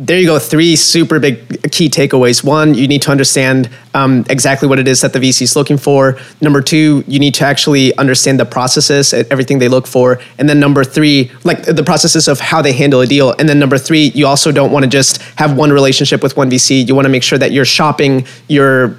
there 0.00 0.18
you 0.18 0.26
go. 0.26 0.38
Three 0.38 0.76
super 0.76 1.20
big 1.20 1.70
key 1.70 1.90
takeaways. 1.90 2.42
One, 2.42 2.72
you 2.72 2.88
need 2.88 3.02
to 3.02 3.10
understand 3.10 3.68
um, 3.92 4.24
exactly 4.30 4.66
what 4.66 4.78
it 4.78 4.88
is 4.88 5.02
that 5.02 5.12
the 5.12 5.18
VC 5.18 5.42
is 5.42 5.56
looking 5.56 5.76
for. 5.76 6.18
Number 6.40 6.62
two, 6.62 7.04
you 7.06 7.18
need 7.18 7.34
to 7.34 7.44
actually 7.44 7.94
understand 7.98 8.40
the 8.40 8.46
processes, 8.46 9.12
and 9.12 9.30
everything 9.30 9.58
they 9.58 9.68
look 9.68 9.86
for. 9.86 10.18
And 10.38 10.48
then 10.48 10.58
number 10.58 10.84
three, 10.84 11.30
like 11.44 11.64
the 11.64 11.84
processes 11.84 12.28
of 12.28 12.40
how 12.40 12.62
they 12.62 12.72
handle 12.72 13.02
a 13.02 13.06
deal. 13.06 13.34
And 13.38 13.46
then 13.46 13.58
number 13.58 13.76
three, 13.76 14.10
you 14.14 14.26
also 14.26 14.50
don't 14.50 14.72
want 14.72 14.84
to 14.84 14.90
just 14.90 15.20
have 15.36 15.54
one 15.54 15.70
relationship 15.70 16.22
with 16.22 16.34
one 16.34 16.50
VC. 16.50 16.88
You 16.88 16.94
want 16.94 17.04
to 17.04 17.10
make 17.10 17.22
sure 17.22 17.38
that 17.38 17.52
you're 17.52 17.66
shopping 17.66 18.26
your 18.48 18.96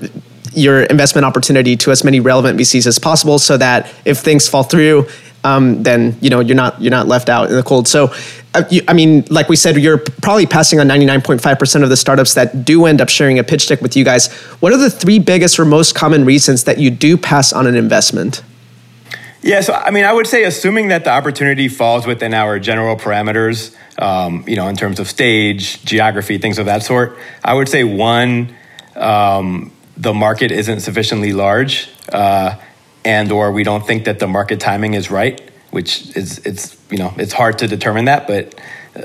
your 0.53 0.84
investment 0.84 1.25
opportunity 1.25 1.75
to 1.77 1.91
as 1.91 2.03
many 2.03 2.20
relevant 2.20 2.60
VCs 2.60 2.88
as 2.88 3.00
possible, 3.00 3.39
so 3.39 3.58
that 3.58 3.91
if 4.05 4.20
things 4.20 4.48
fall 4.48 4.63
through, 4.63 5.08
um, 5.43 5.84
then 5.84 6.17
you 6.22 6.29
know 6.29 6.39
you're 6.39 6.55
not 6.55 6.81
you're 6.81 6.91
not 6.91 7.08
left 7.08 7.29
out 7.29 7.50
in 7.50 7.55
the 7.55 7.63
cold. 7.63 7.88
So 7.88 8.13
uh, 8.53 8.63
I 8.88 8.93
mean, 8.93 9.25
like 9.29 9.48
we 9.48 9.55
said, 9.55 9.77
you're 9.77 9.98
probably 9.98 10.46
passing 10.46 10.79
on 10.79 10.88
99.5% 10.88 11.84
of 11.84 11.89
the 11.89 11.96
startups 11.96 12.34
that 12.34 12.65
do 12.65 12.86
end 12.86 13.00
up 13.00 13.10
sharing 13.10 13.39
a 13.39 13.43
pitch 13.43 13.67
deck 13.67 13.81
with 13.81 13.96
you 13.96 14.03
guys. 14.03 14.31
What 14.60 14.74
are 14.74 14.77
the 14.77 14.89
three 14.89 15.20
biggest 15.20 15.58
or 15.58 15.65
most 15.65 15.96
common 15.96 16.25
reasons 16.25 16.65
that 16.65 16.77
you 16.77 16.89
do 16.89 17.17
pass 17.17 17.53
on 17.53 17.65
an 17.65 17.75
investment? 17.75 18.43
Yeah, 19.41 19.62
so 19.62 19.74
I 19.74 19.89
mean, 19.89 20.03
I 20.03 20.13
would 20.13 20.27
say, 20.27 20.43
assuming 20.43 20.89
that 20.89 21.03
the 21.03 21.12
opportunity 21.12 21.67
falls 21.67 22.05
within 22.05 22.34
our 22.34 22.60
general 22.60 22.96
parameters, 22.96 23.75
um, 24.00 24.43
you 24.48 24.55
know, 24.55 24.67
in 24.67 24.75
terms 24.75 25.00
of 25.00 25.08
stage, 25.08 25.84
geography, 25.84 26.38
things 26.38 26.60
of 26.60 26.67
that 26.67 26.84
sort, 26.84 27.17
I 27.43 27.53
would 27.53 27.67
say 27.67 27.84
one, 27.84 28.53
um, 28.96 29.72
the 29.98 30.13
market 30.13 30.51
isn't 30.51 30.81
sufficiently 30.81 31.33
large, 31.33 31.89
uh, 32.12 32.55
and 33.03 33.31
or 33.31 33.51
we 33.51 33.63
don't 33.63 33.86
think 33.86 34.05
that 34.05 34.19
the 34.19 34.27
market 34.27 34.60
timing 34.60 34.93
is 34.93 35.10
right 35.10 35.51
which 35.71 36.15
is 36.15 36.39
it's 36.39 36.77
you 36.91 36.98
know 36.98 37.13
it's 37.17 37.33
hard 37.33 37.57
to 37.60 37.67
determine 37.67 38.05
that, 38.05 38.27
but 38.27 38.60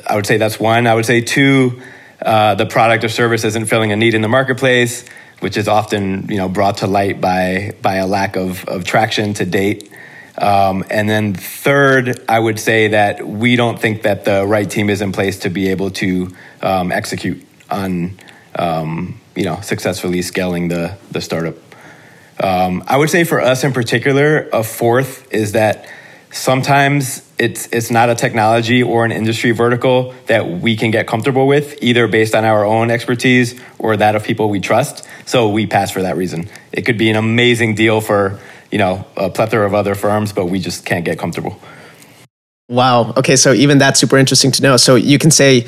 I 0.07 0.17
would 0.17 0.27
say 0.27 0.37
that's 0.37 0.61
one. 0.61 0.87
I 0.87 0.95
would 0.95 1.07
say 1.07 1.21
two, 1.21 1.81
uh, 2.21 2.57
the 2.57 2.67
product 2.67 3.05
or 3.05 3.09
service 3.09 3.45
isn't 3.45 3.67
filling 3.67 3.93
a 3.93 3.97
need 3.97 4.15
in 4.15 4.21
the 4.21 4.29
marketplace, 4.29 5.05
which 5.41 5.57
is 5.57 5.69
often 5.69 6.29
you 6.29 6.37
know 6.37 6.49
brought 6.49 6.79
to 6.79 6.87
light 6.87 7.21
by 7.21 7.73
by 7.81 7.95
a 7.97 8.07
lack 8.07 8.37
of 8.37 8.65
of 8.67 8.85
traction 8.85 9.33
to 9.35 9.47
date. 9.47 9.91
Um, 10.39 10.85
and 10.91 11.09
then 11.09 11.33
third, 11.33 12.23
I 12.29 12.39
would 12.39 12.61
say 12.61 12.89
that 12.89 13.27
we 13.27 13.57
don't 13.57 13.81
think 13.81 14.03
that 14.03 14.27
the 14.27 14.47
right 14.47 14.69
team 14.69 14.91
is 14.91 15.01
in 15.01 15.13
place 15.13 15.39
to 15.41 15.49
be 15.49 15.69
able 15.69 15.91
to 15.93 16.35
um, 16.61 16.93
execute 16.93 17.43
on 17.71 18.19
um, 18.55 19.19
you 19.37 19.45
know 19.45 19.61
successfully 19.61 20.23
scaling 20.23 20.69
the 20.69 20.97
the 21.11 21.21
startup. 21.21 21.55
Um, 22.43 22.85
I 22.87 22.97
would 22.97 23.11
say 23.11 23.25
for 23.25 23.41
us 23.41 23.65
in 23.65 23.73
particular, 23.73 24.49
a 24.53 24.63
fourth 24.63 25.33
is 25.33 25.53
that 25.53 25.89
sometimes 26.31 27.23
it's 27.39 27.69
it's 27.73 27.91
not 27.91 28.11
a 28.11 28.15
technology 28.15 28.83
or 28.83 29.05
an 29.05 29.13
industry 29.13 29.53
vertical 29.53 30.15
that 30.27 30.47
we 30.49 30.77
can 30.77 30.91
get 30.91 31.07
comfortable 31.07 31.47
with 31.47 31.83
either 31.83 32.09
based 32.09 32.35
on 32.35 32.45
our 32.45 32.65
own 32.65 32.91
expertise 32.91 33.59
or 33.79 33.97
that 33.97 34.17
of 34.17 34.25
people 34.25 34.49
we 34.49 34.61
trust. 34.61 35.07
So 35.25 35.49
we 35.49 35.67
pass 35.67 35.91
for 35.91 36.03
that 36.03 36.17
reason. 36.17 36.49
It 36.73 36.83
could 36.83 36.99
be 36.99 37.11
an 37.11 37.17
amazing 37.17 37.75
deal 37.75 38.01
for 38.01 38.39
you 38.71 38.79
know 38.79 39.07
a 39.17 39.31
plethora 39.31 39.67
of 39.67 39.75
other 39.75 39.95
firms 39.95 40.33
but 40.33 40.47
we 40.47 40.59
just 40.59 40.85
can't 40.85 41.05
get 41.05 41.19
comfortable. 41.19 41.59
Wow. 42.69 43.13
Okay 43.17 43.37
so 43.37 43.53
even 43.53 43.79
that's 43.79 44.01
super 44.01 44.19
interesting 44.19 44.51
to 44.53 44.63
know. 44.63 44.77
So 44.77 44.95
you 44.95 45.19
can 45.19 45.31
say 45.31 45.67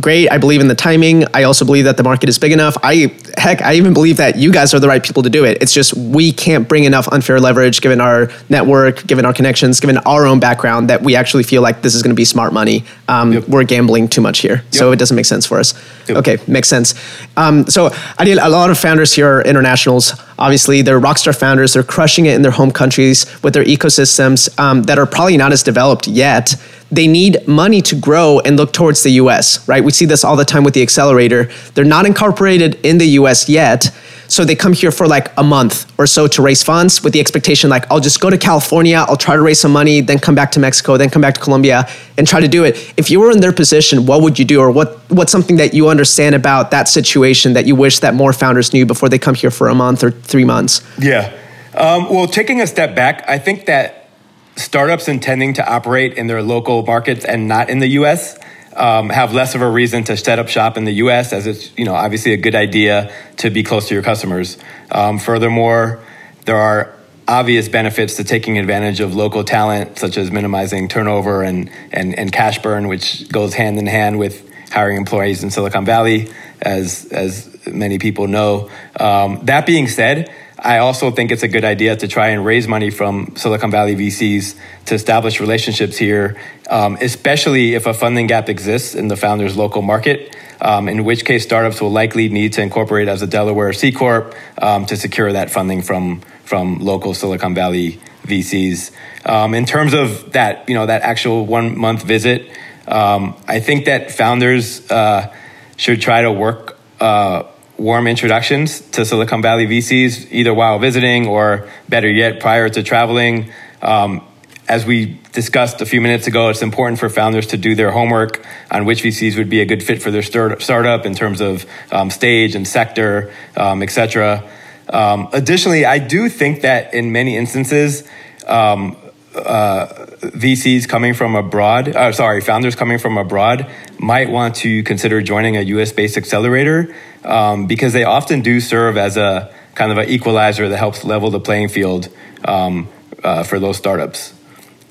great. 0.00 0.30
I 0.30 0.38
believe 0.38 0.60
in 0.60 0.68
the 0.68 0.74
timing. 0.74 1.24
I 1.34 1.44
also 1.44 1.64
believe 1.64 1.84
that 1.84 1.96
the 1.96 2.02
market 2.02 2.28
is 2.28 2.38
big 2.38 2.52
enough. 2.52 2.76
I 2.82 3.14
heck, 3.36 3.62
I 3.62 3.74
even 3.74 3.94
believe 3.94 4.16
that 4.18 4.36
you 4.36 4.52
guys 4.52 4.74
are 4.74 4.80
the 4.80 4.88
right 4.88 5.02
people 5.02 5.22
to 5.22 5.30
do 5.30 5.44
it. 5.44 5.62
It's 5.62 5.72
just 5.72 5.94
we 5.94 6.32
can't 6.32 6.68
bring 6.68 6.84
enough 6.84 7.08
unfair 7.08 7.40
leverage 7.40 7.80
given 7.80 8.00
our 8.00 8.30
network, 8.48 9.06
given 9.06 9.24
our 9.24 9.32
connections, 9.32 9.80
given 9.80 9.98
our 9.98 10.26
own 10.26 10.40
background 10.40 10.90
that 10.90 11.02
we 11.02 11.16
actually 11.16 11.44
feel 11.44 11.62
like 11.62 11.82
this 11.82 11.94
is 11.94 12.02
going 12.02 12.14
to 12.14 12.16
be 12.16 12.24
smart 12.24 12.52
money. 12.52 12.84
Um, 13.08 13.32
yep. 13.32 13.48
We're 13.48 13.64
gambling 13.64 14.08
too 14.08 14.20
much 14.20 14.40
here, 14.40 14.56
yep. 14.56 14.74
so 14.74 14.92
it 14.92 14.98
doesn't 14.98 15.16
make 15.16 15.26
sense 15.26 15.46
for 15.46 15.58
us. 15.58 15.74
Yep. 16.08 16.18
Okay, 16.18 16.38
makes 16.46 16.68
sense. 16.68 16.94
Um, 17.36 17.66
so 17.66 17.90
I 18.18 18.24
did 18.24 18.38
a 18.38 18.48
lot 18.48 18.70
of 18.70 18.78
founders 18.78 19.14
here 19.14 19.38
are 19.38 19.42
internationals. 19.42 20.12
Obviously, 20.40 20.82
they're 20.82 21.00
rockstar 21.00 21.38
founders. 21.38 21.74
They're 21.74 21.82
crushing 21.82 22.26
it 22.26 22.34
in 22.34 22.42
their 22.42 22.50
home 22.50 22.70
countries 22.70 23.26
with 23.42 23.54
their 23.54 23.64
ecosystems 23.64 24.58
um, 24.58 24.84
that 24.84 24.98
are 24.98 25.06
probably 25.06 25.36
not 25.36 25.52
as 25.52 25.62
developed 25.62 26.08
yet 26.08 26.56
they 26.90 27.06
need 27.06 27.46
money 27.46 27.80
to 27.82 27.94
grow 27.94 28.40
and 28.40 28.56
look 28.56 28.72
towards 28.72 29.02
the 29.02 29.10
US, 29.10 29.66
right? 29.68 29.82
We 29.82 29.92
see 29.92 30.06
this 30.06 30.24
all 30.24 30.36
the 30.36 30.44
time 30.44 30.64
with 30.64 30.74
the 30.74 30.82
accelerator. 30.82 31.48
They're 31.74 31.84
not 31.84 32.06
incorporated 32.06 32.74
in 32.84 32.98
the 32.98 33.06
US 33.20 33.48
yet. 33.48 33.90
So 34.26 34.44
they 34.44 34.54
come 34.54 34.72
here 34.72 34.92
for 34.92 35.08
like 35.08 35.32
a 35.36 35.42
month 35.42 35.92
or 35.98 36.06
so 36.06 36.28
to 36.28 36.42
raise 36.42 36.62
funds 36.62 37.02
with 37.02 37.12
the 37.12 37.18
expectation 37.18 37.68
like, 37.68 37.90
I'll 37.90 37.98
just 37.98 38.20
go 38.20 38.30
to 38.30 38.38
California, 38.38 39.04
I'll 39.08 39.16
try 39.16 39.34
to 39.34 39.42
raise 39.42 39.60
some 39.60 39.72
money, 39.72 40.00
then 40.00 40.20
come 40.20 40.36
back 40.36 40.52
to 40.52 40.60
Mexico, 40.60 40.96
then 40.96 41.10
come 41.10 41.20
back 41.20 41.34
to 41.34 41.40
Colombia 41.40 41.88
and 42.16 42.28
try 42.28 42.38
to 42.38 42.46
do 42.46 42.62
it. 42.62 42.94
If 42.96 43.10
you 43.10 43.18
were 43.18 43.32
in 43.32 43.40
their 43.40 43.52
position, 43.52 44.06
what 44.06 44.22
would 44.22 44.38
you 44.38 44.44
do? 44.44 44.60
Or 44.60 44.70
what, 44.70 44.98
what's 45.10 45.32
something 45.32 45.56
that 45.56 45.74
you 45.74 45.88
understand 45.88 46.36
about 46.36 46.70
that 46.70 46.86
situation 46.86 47.54
that 47.54 47.66
you 47.66 47.74
wish 47.74 47.98
that 48.00 48.14
more 48.14 48.32
founders 48.32 48.72
knew 48.72 48.86
before 48.86 49.08
they 49.08 49.18
come 49.18 49.34
here 49.34 49.50
for 49.50 49.68
a 49.68 49.74
month 49.74 50.04
or 50.04 50.12
three 50.30 50.44
months? 50.44 50.82
Yeah. 50.98 51.36
Um, 51.74 52.08
well, 52.08 52.26
taking 52.26 52.60
a 52.60 52.66
step 52.66 52.94
back, 52.94 53.28
I 53.28 53.38
think 53.38 53.66
that 53.66 54.08
startups 54.56 55.08
intending 55.08 55.54
to 55.54 55.66
operate 55.66 56.14
in 56.14 56.26
their 56.26 56.42
local 56.42 56.82
markets 56.84 57.24
and 57.24 57.48
not 57.48 57.70
in 57.70 57.78
the 57.78 57.88
US 57.88 58.38
um, 58.76 59.10
have 59.10 59.32
less 59.32 59.54
of 59.54 59.62
a 59.62 59.70
reason 59.70 60.04
to 60.04 60.16
set 60.16 60.38
up 60.38 60.48
shop 60.48 60.76
in 60.76 60.84
the 60.84 60.92
US 60.92 61.32
as 61.32 61.46
it's 61.46 61.76
you 61.76 61.84
know 61.84 61.94
obviously 61.94 62.32
a 62.32 62.36
good 62.36 62.54
idea 62.54 63.12
to 63.38 63.50
be 63.50 63.62
close 63.62 63.88
to 63.88 63.94
your 63.94 64.02
customers. 64.02 64.58
Um, 64.90 65.18
furthermore, 65.18 66.00
there 66.44 66.56
are 66.56 66.94
obvious 67.30 67.68
benefits 67.68 68.16
to 68.16 68.24
taking 68.24 68.58
advantage 68.58 68.98
of 69.00 69.14
local 69.14 69.44
talent, 69.44 69.98
such 69.98 70.16
as 70.16 70.32
minimizing 70.32 70.88
turnover 70.88 71.42
and, 71.42 71.70
and, 71.92 72.18
and 72.18 72.32
cash 72.32 72.60
burn, 72.60 72.88
which 72.88 73.28
goes 73.30 73.54
hand 73.54 73.78
in 73.78 73.86
hand 73.86 74.18
with 74.18 74.50
hiring 74.70 74.96
employees 74.96 75.44
in 75.44 75.50
Silicon 75.50 75.84
Valley, 75.84 76.28
as, 76.60 77.06
as 77.12 77.49
many 77.66 77.98
people 77.98 78.26
know. 78.26 78.70
Um, 78.98 79.40
that 79.44 79.66
being 79.66 79.88
said, 79.88 80.30
I 80.62 80.78
also 80.78 81.10
think 81.10 81.30
it's 81.30 81.42
a 81.42 81.48
good 81.48 81.64
idea 81.64 81.96
to 81.96 82.06
try 82.06 82.28
and 82.28 82.44
raise 82.44 82.68
money 82.68 82.90
from 82.90 83.34
Silicon 83.36 83.70
Valley 83.70 83.96
VCs 83.96 84.56
to 84.86 84.94
establish 84.94 85.40
relationships 85.40 85.96
here, 85.96 86.38
um, 86.68 86.98
especially 87.00 87.74
if 87.74 87.86
a 87.86 87.94
funding 87.94 88.26
gap 88.26 88.50
exists 88.50 88.94
in 88.94 89.08
the 89.08 89.16
founder's 89.16 89.56
local 89.56 89.80
market. 89.80 90.36
Um, 90.60 90.90
in 90.90 91.04
which 91.04 91.24
case, 91.24 91.42
startups 91.42 91.80
will 91.80 91.90
likely 91.90 92.28
need 92.28 92.52
to 92.54 92.62
incorporate 92.62 93.08
as 93.08 93.22
a 93.22 93.26
Delaware 93.26 93.72
C 93.72 93.92
corp 93.92 94.34
um, 94.60 94.84
to 94.86 94.96
secure 94.96 95.32
that 95.32 95.50
funding 95.50 95.80
from 95.80 96.20
from 96.44 96.80
local 96.80 97.14
Silicon 97.14 97.54
Valley 97.54 97.98
VCs. 98.24 98.90
Um, 99.24 99.54
in 99.54 99.64
terms 99.64 99.94
of 99.94 100.32
that, 100.32 100.68
you 100.68 100.74
know, 100.74 100.86
that 100.86 101.02
actual 101.02 101.46
one 101.46 101.78
month 101.78 102.02
visit, 102.02 102.50
um, 102.86 103.36
I 103.46 103.60
think 103.60 103.86
that 103.86 104.10
founders 104.10 104.90
uh, 104.90 105.34
should 105.76 106.02
try 106.02 106.22
to 106.22 106.32
work. 106.32 106.76
Uh, 107.00 107.44
warm 107.80 108.06
introductions 108.06 108.82
to 108.90 109.06
Silicon 109.06 109.40
Valley 109.40 109.66
VCs, 109.66 110.30
either 110.30 110.52
while 110.52 110.78
visiting 110.78 111.26
or 111.26 111.66
better 111.88 112.10
yet, 112.10 112.38
prior 112.38 112.68
to 112.68 112.82
traveling. 112.82 113.50
Um, 113.80 114.22
as 114.68 114.84
we 114.84 115.18
discussed 115.32 115.80
a 115.80 115.86
few 115.86 116.02
minutes 116.02 116.26
ago, 116.26 116.50
it's 116.50 116.60
important 116.60 117.00
for 117.00 117.08
founders 117.08 117.46
to 117.48 117.56
do 117.56 117.74
their 117.74 117.90
homework 117.90 118.44
on 118.70 118.84
which 118.84 119.02
VCs 119.02 119.38
would 119.38 119.48
be 119.48 119.62
a 119.62 119.64
good 119.64 119.82
fit 119.82 120.02
for 120.02 120.10
their 120.10 120.22
startup 120.22 121.06
in 121.06 121.14
terms 121.14 121.40
of 121.40 121.64
um, 121.90 122.10
stage 122.10 122.54
and 122.54 122.68
sector, 122.68 123.32
um, 123.56 123.82
et 123.82 123.88
cetera. 123.88 124.46
Um, 124.90 125.30
additionally, 125.32 125.86
I 125.86 125.98
do 125.98 126.28
think 126.28 126.60
that 126.60 126.92
in 126.92 127.12
many 127.12 127.34
instances, 127.34 128.06
um, 128.46 128.94
uh, 129.34 129.86
VCs 130.20 130.88
coming 130.88 131.14
from 131.14 131.36
abroad, 131.36 131.88
uh, 131.94 132.12
sorry, 132.12 132.40
founders 132.40 132.74
coming 132.74 132.98
from 132.98 133.16
abroad 133.16 133.70
might 133.98 134.28
want 134.30 134.56
to 134.56 134.82
consider 134.82 135.22
joining 135.22 135.56
a 135.56 135.62
US 135.62 135.92
based 135.92 136.16
accelerator 136.16 136.94
um, 137.24 137.66
because 137.66 137.92
they 137.92 138.04
often 138.04 138.40
do 138.40 138.60
serve 138.60 138.96
as 138.96 139.16
a 139.16 139.52
kind 139.74 139.92
of 139.92 139.98
an 139.98 140.08
equalizer 140.08 140.68
that 140.68 140.76
helps 140.76 141.04
level 141.04 141.30
the 141.30 141.40
playing 141.40 141.68
field 141.68 142.08
um, 142.44 142.88
uh, 143.22 143.42
for 143.44 143.58
those 143.58 143.76
startups. 143.76 144.34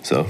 So. 0.04 0.28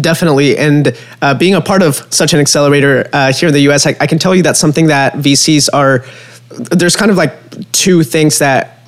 Definitely. 0.00 0.56
And 0.56 0.96
uh, 1.20 1.34
being 1.34 1.54
a 1.54 1.60
part 1.60 1.82
of 1.82 2.06
such 2.12 2.32
an 2.32 2.40
accelerator 2.40 3.08
uh, 3.12 3.32
here 3.32 3.48
in 3.48 3.54
the 3.54 3.70
US, 3.70 3.86
I, 3.86 3.94
I 4.00 4.06
can 4.06 4.18
tell 4.18 4.34
you 4.34 4.42
that's 4.42 4.58
something 4.58 4.86
that 4.86 5.14
VCs 5.14 5.68
are, 5.72 6.04
there's 6.70 6.96
kind 6.96 7.10
of 7.10 7.16
like 7.16 7.34
two 7.72 8.02
things 8.02 8.38
that 8.38 8.81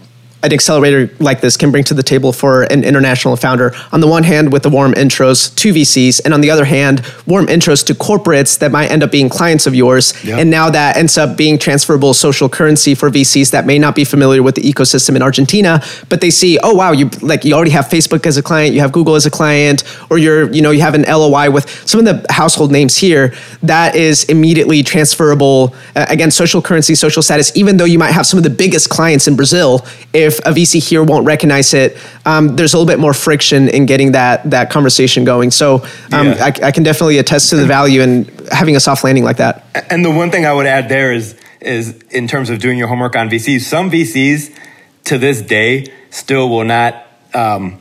an 0.45 0.53
accelerator 0.53 1.13
like 1.19 1.41
this 1.41 1.57
can 1.57 1.71
bring 1.71 1.85
to 1.85 1.95
the 1.95 2.03
table 2.03 2.33
for 2.33 2.65
an 2.65 2.85
international 2.85 3.37
founder. 3.37 3.75
On 3.93 4.01
the 4.01 4.07
one 4.07 4.23
hand, 4.23 4.53
with 4.53 4.63
the 4.63 4.71
warm 4.71 4.93
intros 4.93 5.55
to 5.57 5.73
VCs, 5.73 6.21
and 6.25 6.35
on 6.35 6.41
the 6.41 6.51
other 6.51 6.65
hand, 6.65 7.05
warm 7.27 7.47
intros 7.47 7.85
to 7.87 7.95
corporates 7.95 8.59
that 8.59 8.71
might 8.71 8.91
end 8.91 9.03
up 9.03 9.11
being 9.11 9.29
clients 9.29 9.67
of 9.67 9.75
yours. 9.75 10.13
And 10.39 10.51
now 10.51 10.71
that 10.71 10.97
ends 10.97 11.17
up 11.17 11.37
being 11.37 11.59
transferable 11.59 12.15
social 12.15 12.49
currency 12.49 12.95
for 12.95 13.11
VCs 13.11 13.51
that 13.53 13.67
may 13.67 13.79
not 13.79 13.95
be 13.95 14.05
familiar 14.05 14.43
with 14.43 14.55
the 14.55 14.63
ecosystem 14.63 15.17
in 15.17 15.23
Argentina, 15.23 15.83
but 16.09 16.21
they 16.21 16.31
see, 16.31 16.59
oh 16.63 16.75
wow, 16.75 16.93
you 16.93 17.09
like 17.23 17.45
you 17.45 17.55
already 17.55 17.71
have 17.71 17.87
Facebook 17.87 18.27
as 18.27 18.37
a 18.37 18.43
client, 18.43 18.75
you 18.75 18.81
have 18.81 18.93
Google 18.93 19.15
as 19.15 19.27
a 19.27 19.31
client, 19.31 19.85
or 20.11 20.19
you're 20.19 20.53
you 20.53 20.63
know 20.63 20.71
you 20.71 20.81
have 20.81 20.95
an 20.95 21.03
LOI 21.03 21.51
with 21.51 21.69
some 21.89 22.01
of 22.01 22.07
the 22.07 22.33
household 22.33 22.71
names 22.71 22.97
here. 22.97 23.33
That 23.63 23.97
is 23.97 24.25
immediately 24.25 24.83
transferable. 24.83 25.75
Uh, 25.97 26.07
again, 26.09 26.31
social 26.31 26.61
currency, 26.61 26.95
social 26.95 27.23
status. 27.23 27.57
Even 27.57 27.77
though 27.77 27.85
you 27.85 27.99
might 27.99 28.13
have 28.13 28.27
some 28.27 28.39
of 28.39 28.45
the 28.45 28.51
biggest 28.51 28.91
clients 28.91 29.27
in 29.27 29.37
Brazil, 29.37 29.87
if 30.13 30.34
if 30.35 30.47
a 30.47 30.51
VC 30.51 30.87
here 30.87 31.03
won't 31.03 31.27
recognize 31.27 31.75
it, 31.75 31.97
um, 32.25 32.57
there's 32.57 32.75
a 32.75 32.79
little 32.79 32.91
bit 32.91 32.99
more 32.99 33.15
friction 33.15 33.69
in 33.69 33.87
getting 33.87 34.13
that 34.13 34.51
that 34.51 34.71
conversation 34.71 35.25
going. 35.25 35.51
So 35.51 35.85
um, 36.13 36.29
yeah. 36.29 36.45
I, 36.45 36.67
I, 36.69 36.73
can 36.73 36.83
definitely 36.83 37.19
attest 37.19 37.51
to 37.51 37.57
the 37.57 37.67
value 37.67 38.01
in 38.03 38.25
having 38.51 38.77
a 38.77 38.81
soft 38.81 39.05
landing 39.05 39.25
like 39.25 39.39
that. 39.39 39.65
And 39.91 40.05
the 40.05 40.11
one 40.11 40.31
thing 40.31 40.47
I 40.47 40.53
would 40.53 40.67
add 40.67 40.89
there 40.89 41.13
is 41.13 41.37
is 41.61 41.99
in 42.11 42.29
terms 42.29 42.51
of 42.51 42.59
doing 42.59 42.79
your 42.79 42.89
homework 42.89 43.17
on 43.17 43.31
VCs. 43.31 43.63
Some 43.63 43.91
VCs 43.91 44.57
to 45.05 45.19
this 45.19 45.41
day 45.41 45.93
still 46.11 46.49
will 46.49 46.65
not 46.65 47.07
um, 47.33 47.81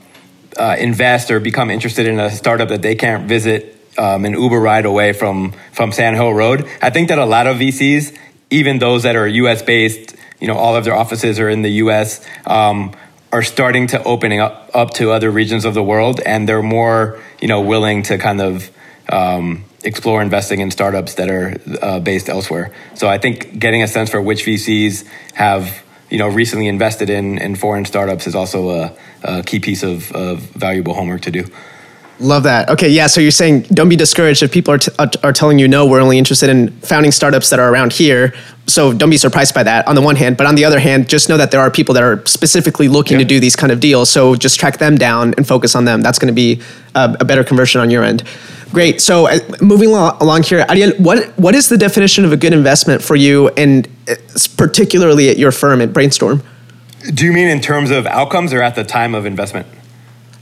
uh, 0.57 0.75
invest 0.79 1.31
or 1.31 1.39
become 1.39 1.69
interested 1.69 2.07
in 2.07 2.19
a 2.19 2.29
startup 2.29 2.69
that 2.69 2.81
they 2.81 2.95
can't 2.95 3.27
visit 3.27 3.69
um, 3.97 4.25
an 4.25 4.33
Uber 4.33 4.59
ride 4.59 4.85
away 4.85 5.13
from 5.13 5.53
from 5.71 5.91
Sand 5.91 6.15
Hill 6.15 6.33
Road. 6.33 6.67
I 6.81 6.89
think 6.89 7.09
that 7.09 7.19
a 7.19 7.25
lot 7.25 7.47
of 7.47 7.57
VCs, 7.57 8.17
even 8.49 8.79
those 8.79 9.03
that 9.03 9.15
are 9.15 9.27
U.S. 9.27 9.61
based 9.61 10.15
you 10.43 10.47
know 10.47 10.57
all 10.57 10.75
of 10.75 10.83
their 10.83 10.93
offices 10.93 11.39
are 11.39 11.47
in 11.47 11.61
the 11.61 11.71
U.S. 11.85 12.19
Um, 12.45 12.91
are 13.31 13.43
starting 13.43 13.87
to 13.87 14.03
opening 14.03 14.41
up 14.41 14.69
up 14.73 14.91
to 14.95 15.11
other 15.11 15.31
regions 15.31 15.63
of 15.63 15.73
the 15.73 15.81
world, 15.81 16.19
and 16.19 16.47
they're 16.49 16.61
more 16.61 17.17
you 17.41 17.47
know 17.47 17.61
willing 17.61 18.03
to 18.03 18.17
kind 18.17 18.41
of 18.41 18.69
um, 19.09 19.63
explore 19.85 20.21
investing 20.21 20.59
in 20.59 20.69
startups 20.69 21.13
that 21.13 21.29
are 21.29 21.55
uh, 21.81 21.99
based 22.01 22.27
elsewhere. 22.27 22.73
So 22.93 23.07
I 23.07 23.19
think 23.19 23.57
getting 23.57 23.83
a 23.83 23.87
sense 23.87 24.09
for 24.09 24.21
which 24.21 24.43
VCs 24.43 25.07
have 25.33 25.81
you 26.09 26.17
know 26.17 26.27
recently 26.27 26.67
invested 26.67 27.09
in 27.09 27.37
in 27.37 27.55
foreign 27.55 27.85
startups 27.85 28.27
is 28.27 28.35
also 28.35 28.69
a, 28.69 28.93
a 29.23 29.43
key 29.43 29.61
piece 29.61 29.81
of, 29.81 30.11
of 30.11 30.39
valuable 30.39 30.93
homework 30.93 31.21
to 31.21 31.31
do. 31.31 31.45
Love 32.23 32.43
that. 32.43 32.69
Okay, 32.69 32.87
yeah. 32.87 33.07
So 33.07 33.19
you're 33.19 33.31
saying 33.31 33.63
don't 33.63 33.89
be 33.89 33.97
discouraged 33.97 34.43
if 34.43 34.51
people 34.51 34.73
are, 34.73 34.77
t- 34.77 35.19
are 35.23 35.33
telling 35.33 35.59
you 35.59 35.67
no. 35.67 35.85
We're 35.85 35.99
only 35.99 36.17
interested 36.17 36.49
in 36.49 36.71
founding 36.79 37.11
startups 37.11 37.49
that 37.49 37.59
are 37.59 37.69
around 37.69 37.91
here. 37.91 38.33
So 38.65 38.93
don't 38.93 39.09
be 39.09 39.17
surprised 39.17 39.53
by 39.53 39.63
that. 39.63 39.85
On 39.89 39.95
the 39.95 40.01
one 40.01 40.15
hand, 40.15 40.37
but 40.37 40.47
on 40.47 40.55
the 40.55 40.63
other 40.63 40.79
hand, 40.79 41.09
just 41.09 41.27
know 41.27 41.35
that 41.35 41.51
there 41.51 41.59
are 41.59 41.69
people 41.69 41.93
that 41.95 42.01
are 42.01 42.25
specifically 42.25 42.87
looking 42.87 43.15
yeah. 43.15 43.23
to 43.23 43.25
do 43.25 43.39
these 43.41 43.57
kind 43.57 43.73
of 43.73 43.81
deals. 43.81 44.09
So 44.09 44.35
just 44.35 44.57
track 44.57 44.77
them 44.77 44.97
down 44.97 45.33
and 45.35 45.45
focus 45.45 45.75
on 45.75 45.83
them. 45.83 46.01
That's 46.01 46.17
going 46.17 46.33
to 46.33 46.33
be 46.33 46.61
a, 46.95 47.17
a, 47.19 47.25
better 47.25 47.43
conversion 47.43 47.81
on 47.81 47.91
your 47.91 48.05
end. 48.05 48.23
Great. 48.71 49.01
So 49.01 49.27
uh, 49.27 49.39
moving 49.61 49.89
along 49.89 50.43
here, 50.43 50.65
Ariel, 50.69 50.93
what 50.99 51.37
what 51.37 51.55
is 51.55 51.67
the 51.67 51.77
definition 51.77 52.23
of 52.23 52.31
a 52.31 52.37
good 52.37 52.53
investment 52.53 53.01
for 53.01 53.17
you, 53.17 53.49
and 53.49 53.85
uh, 54.09 54.15
particularly 54.55 55.27
at 55.27 55.37
your 55.37 55.51
firm 55.51 55.81
at 55.81 55.91
Brainstorm? 55.91 56.41
Do 57.13 57.25
you 57.25 57.33
mean 57.33 57.49
in 57.49 57.59
terms 57.59 57.91
of 57.91 58.05
outcomes 58.05 58.53
or 58.53 58.61
at 58.61 58.75
the 58.75 58.85
time 58.85 59.13
of 59.13 59.25
investment? 59.25 59.67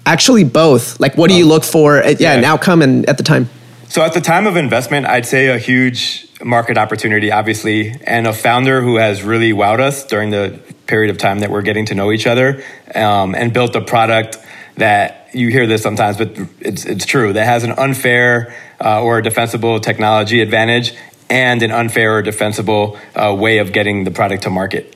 Actually, 0.06 0.44
both. 0.44 1.00
Like, 1.00 1.16
what 1.18 1.30
do 1.30 1.36
you 1.36 1.46
look 1.46 1.64
for? 1.64 1.98
At, 1.98 2.20
yeah, 2.20 2.34
yeah, 2.34 2.40
an 2.40 2.46
outcome 2.46 2.82
and 2.82 3.08
at 3.08 3.18
the 3.18 3.24
time. 3.24 3.50
So, 3.88 4.02
at 4.02 4.14
the 4.14 4.22
time 4.22 4.48
of 4.48 4.56
investment, 4.56 5.06
I'd 5.06 5.26
say 5.26 5.48
a 5.48 5.58
huge 5.58 6.28
market 6.44 6.78
opportunity, 6.78 7.32
obviously, 7.32 7.96
and 8.06 8.26
a 8.26 8.34
founder 8.34 8.82
who 8.82 8.98
has 8.98 9.22
really 9.24 9.52
wowed 9.52 9.80
us 9.80 10.06
during 10.06 10.32
the 10.32 10.60
period 10.88 11.12
of 11.12 11.18
time 11.18 11.40
that 11.40 11.52
we're 11.52 11.62
getting 11.62 11.86
to 11.88 11.96
know 11.96 12.12
each 12.12 12.26
other, 12.26 12.64
um, 12.96 13.36
and 13.36 13.54
built 13.54 13.76
a 13.76 13.82
product 13.82 14.38
that 14.78 15.30
you 15.34 15.50
hear 15.50 15.68
this 15.68 15.84
sometimes, 15.84 16.18
but 16.18 16.38
it's 16.60 16.86
it's 16.86 17.06
true 17.06 17.34
that 17.34 17.46
has 17.46 17.64
an 17.64 17.72
unfair 17.72 18.54
uh, 18.84 19.02
or 19.02 19.22
defensible 19.22 19.80
technology 19.80 20.42
advantage 20.42 20.94
and 21.30 21.62
an 21.62 21.72
unfair 21.72 22.18
or 22.18 22.22
defensible 22.22 22.98
uh, 23.16 23.34
way 23.34 23.60
of 23.60 23.72
getting 23.72 24.04
the 24.04 24.12
product 24.12 24.44
to 24.44 24.50
market. 24.50 24.96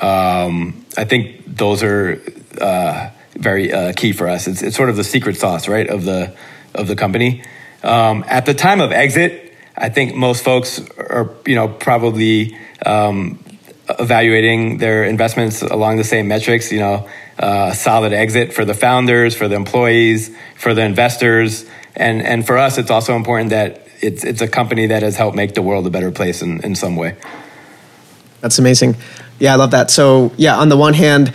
Um, 0.00 0.84
I 0.96 1.04
think 1.04 1.44
those 1.46 1.82
are. 1.82 2.20
Uh, 2.60 3.10
very 3.34 3.72
uh, 3.72 3.92
key 3.92 4.12
for 4.12 4.28
us. 4.28 4.46
It's, 4.46 4.62
it's 4.62 4.76
sort 4.76 4.90
of 4.90 4.96
the 4.96 5.04
secret 5.04 5.36
sauce, 5.36 5.68
right, 5.68 5.88
of 5.88 6.04
the 6.04 6.34
of 6.74 6.86
the 6.86 6.96
company. 6.96 7.42
Um, 7.82 8.24
at 8.28 8.46
the 8.46 8.54
time 8.54 8.80
of 8.80 8.92
exit, 8.92 9.54
I 9.76 9.88
think 9.88 10.14
most 10.14 10.44
folks 10.44 10.80
are, 10.98 11.30
you 11.46 11.54
know, 11.54 11.68
probably 11.68 12.56
um, 12.84 13.42
evaluating 13.88 14.78
their 14.78 15.04
investments 15.04 15.62
along 15.62 15.96
the 15.96 16.04
same 16.04 16.28
metrics. 16.28 16.70
You 16.70 16.80
know, 16.80 17.08
uh, 17.38 17.72
solid 17.72 18.12
exit 18.12 18.52
for 18.52 18.64
the 18.64 18.74
founders, 18.74 19.34
for 19.34 19.48
the 19.48 19.56
employees, 19.56 20.34
for 20.56 20.74
the 20.74 20.82
investors, 20.82 21.64
and 21.96 22.22
and 22.22 22.46
for 22.46 22.58
us, 22.58 22.78
it's 22.78 22.90
also 22.90 23.16
important 23.16 23.50
that 23.50 23.86
it's 24.00 24.24
it's 24.24 24.40
a 24.40 24.48
company 24.48 24.86
that 24.88 25.02
has 25.02 25.16
helped 25.16 25.36
make 25.36 25.54
the 25.54 25.62
world 25.62 25.86
a 25.86 25.90
better 25.90 26.10
place 26.10 26.42
in, 26.42 26.62
in 26.64 26.74
some 26.74 26.96
way. 26.96 27.16
That's 28.40 28.58
amazing. 28.58 28.96
Yeah, 29.38 29.54
I 29.54 29.56
love 29.56 29.70
that. 29.72 29.90
So 29.90 30.32
yeah, 30.36 30.58
on 30.58 30.68
the 30.68 30.76
one 30.76 30.94
hand 30.94 31.34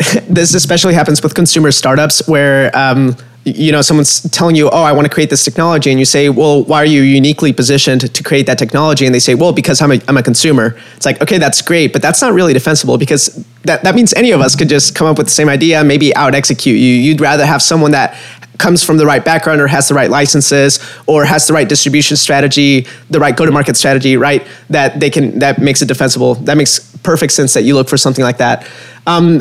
this 0.28 0.54
especially 0.54 0.94
happens 0.94 1.22
with 1.22 1.34
consumer 1.34 1.70
startups 1.70 2.26
where 2.26 2.76
um, 2.76 3.16
you 3.44 3.72
know 3.72 3.80
someone's 3.80 4.22
telling 4.30 4.54
you 4.54 4.68
oh 4.70 4.82
i 4.82 4.92
want 4.92 5.06
to 5.06 5.12
create 5.12 5.30
this 5.30 5.44
technology 5.44 5.90
and 5.90 5.98
you 5.98 6.04
say 6.04 6.28
well 6.28 6.62
why 6.64 6.82
are 6.82 6.86
you 6.86 7.00
uniquely 7.00 7.52
positioned 7.52 8.14
to 8.14 8.22
create 8.22 8.46
that 8.46 8.58
technology? 8.58 9.06
And 9.06 9.14
they 9.14 9.18
say 9.18 9.34
well 9.34 9.52
because 9.52 9.80
i'm 9.80 9.92
a, 9.92 10.00
I'm 10.08 10.16
a 10.16 10.22
consumer. 10.22 10.78
It's 10.96 11.06
like 11.06 11.20
okay 11.22 11.38
that's 11.38 11.62
great 11.62 11.92
but 11.92 12.02
that's 12.02 12.20
not 12.20 12.32
really 12.32 12.52
defensible 12.52 12.98
because 12.98 13.44
that, 13.62 13.82
that 13.84 13.94
means 13.94 14.14
any 14.14 14.30
of 14.30 14.40
us 14.40 14.56
could 14.56 14.68
just 14.68 14.94
come 14.94 15.06
up 15.06 15.18
with 15.18 15.26
the 15.26 15.32
same 15.32 15.48
idea 15.48 15.82
maybe 15.84 16.14
out 16.16 16.34
execute 16.34 16.78
you. 16.78 16.94
You'd 16.94 17.20
rather 17.20 17.44
have 17.44 17.62
someone 17.62 17.90
that 17.92 18.16
comes 18.58 18.84
from 18.84 18.98
the 18.98 19.06
right 19.06 19.24
background 19.24 19.60
or 19.60 19.66
has 19.66 19.88
the 19.88 19.94
right 19.94 20.10
licenses 20.10 20.78
or 21.06 21.24
has 21.24 21.46
the 21.46 21.52
right 21.54 21.68
distribution 21.68 22.14
strategy 22.16 22.86
the 23.08 23.18
right 23.18 23.34
go-to-market 23.34 23.74
strategy 23.74 24.18
right 24.18 24.46
that 24.68 25.00
they 25.00 25.08
can 25.08 25.38
that 25.38 25.58
makes 25.58 25.80
it 25.80 25.86
defensible. 25.86 26.34
That 26.34 26.56
makes 26.56 26.78
perfect 26.98 27.32
sense 27.32 27.54
that 27.54 27.62
you 27.62 27.74
look 27.74 27.88
for 27.88 27.96
something 27.96 28.22
like 28.22 28.36
that. 28.36 28.66
Um, 29.06 29.40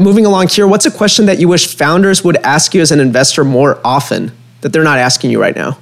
moving 0.00 0.26
along 0.26 0.48
here, 0.48 0.66
what's 0.66 0.86
a 0.86 0.90
question 0.90 1.26
that 1.26 1.38
you 1.38 1.48
wish 1.48 1.76
founders 1.76 2.24
would 2.24 2.36
ask 2.38 2.74
you 2.74 2.80
as 2.80 2.90
an 2.90 3.00
investor 3.00 3.44
more 3.44 3.80
often 3.84 4.32
that 4.62 4.72
they're 4.72 4.84
not 4.84 4.98
asking 4.98 5.30
you 5.30 5.40
right 5.40 5.54
now? 5.54 5.78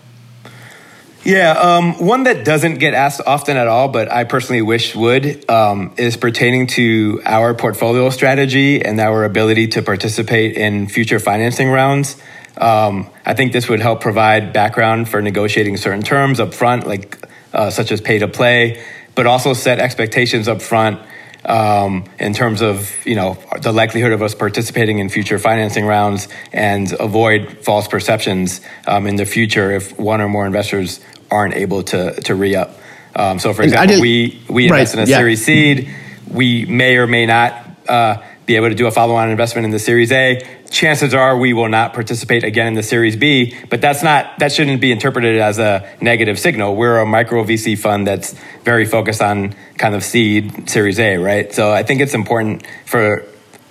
Yeah, 1.25 1.51
um, 1.53 2.07
one 2.07 2.25
that 2.25 2.45
doesn't 2.45 2.77
get 2.77 2.95
asked 2.95 3.21
often 3.27 3.57
at 3.57 3.69
all, 3.69 3.89
but 3.89 4.11
I 4.11 4.25
personally 4.25 4.63
wish 4.63 4.95
would, 4.95 5.49
um, 5.51 5.93
is 5.97 6.17
pertaining 6.17 6.69
to 6.69 7.21
our 7.25 7.55
portfolio 7.55 8.09
strategy 8.11 8.83
and 8.83 8.99
our 9.01 9.25
ability 9.25 9.69
to 9.69 9.83
participate 9.83 10.57
in 10.57 10.89
future 10.89 11.19
financing 11.19 11.71
rounds. 11.71 12.17
Um, 12.57 13.11
I 13.27 13.35
think 13.35 13.53
this 13.53 13.69
would 13.69 13.81
help 13.81 14.01
provide 14.01 14.53
background 14.53 15.09
for 15.09 15.21
negotiating 15.21 15.77
certain 15.77 16.03
terms 16.03 16.41
up 16.41 16.55
front, 16.55 16.87
like 16.87 17.19
uh, 17.53 17.71
such 17.71 17.93
as 17.93 18.01
pay 18.01 18.19
to 18.21 18.29
play, 18.29 18.83
but 19.15 19.27
also 19.27 19.53
set 19.53 19.81
expectations 19.81 20.49
up 20.49 20.63
front 20.63 21.01
um, 21.45 22.05
in 22.19 22.35
terms 22.35 22.63
of 22.63 22.95
you 23.07 23.15
know 23.15 23.39
the 23.61 23.73
likelihood 23.73 24.13
of 24.13 24.23
us 24.23 24.35
participating 24.35 24.99
in 24.99 25.09
future 25.09 25.39
financing 25.39 25.85
rounds 25.85 26.29
and 26.53 26.93
avoid 26.99 27.59
false 27.65 27.89
perceptions 27.89 28.61
um, 28.87 29.07
in 29.07 29.17
the 29.17 29.27
future 29.27 29.71
if 29.73 29.99
one 29.99 30.21
or 30.21 30.29
more 30.29 30.47
investors 30.47 31.01
aren't 31.31 31.55
able 31.55 31.83
to 31.85 32.21
to 32.23 32.35
re 32.35 32.55
up. 32.55 32.79
Um, 33.15 33.39
so, 33.39 33.53
for 33.53 33.63
example, 33.63 34.01
we 34.01 34.41
we 34.49 34.65
invest 34.65 34.95
right, 34.95 35.03
in 35.03 35.09
a 35.09 35.11
yeah. 35.11 35.19
Series 35.19 35.45
Seed. 35.45 35.95
We 36.31 36.67
may 36.67 36.97
or 36.97 37.07
may 37.07 37.27
not. 37.27 37.65
Uh, 37.89 38.23
be 38.49 38.57
able 38.57 38.71
to 38.71 38.75
do 38.75 38.87
a 38.87 38.91
follow-on 38.91 39.29
investment 39.29 39.67
in 39.67 39.71
the 39.71 39.79
Series 39.79 40.11
A. 40.11 40.41
Chances 40.71 41.13
are 41.13 41.37
we 41.37 41.53
will 41.53 41.69
not 41.69 41.93
participate 41.93 42.45
again 42.45 42.67
in 42.67 42.73
the 42.73 42.83
Series 42.83 43.15
B, 43.15 43.55
but 43.69 43.83
that's 43.83 44.03
not 44.03 44.39
that 44.39 44.53
shouldn't 44.53 44.81
be 44.81 44.91
interpreted 44.91 45.39
as 45.39 45.59
a 45.59 45.87
negative 46.01 46.39
signal. 46.39 46.75
We're 46.75 46.99
a 46.99 47.05
micro 47.05 47.45
VC 47.45 47.79
fund 47.79 48.07
that's 48.07 48.35
very 48.65 48.87
focused 48.87 49.21
on 49.21 49.55
kind 49.77 49.95
of 49.95 50.03
seed 50.03 50.71
Series 50.71 50.99
A, 50.99 51.19
right? 51.19 51.53
So 51.53 51.71
I 51.71 51.83
think 51.83 52.01
it's 52.01 52.15
important 52.15 52.67
for 52.87 53.23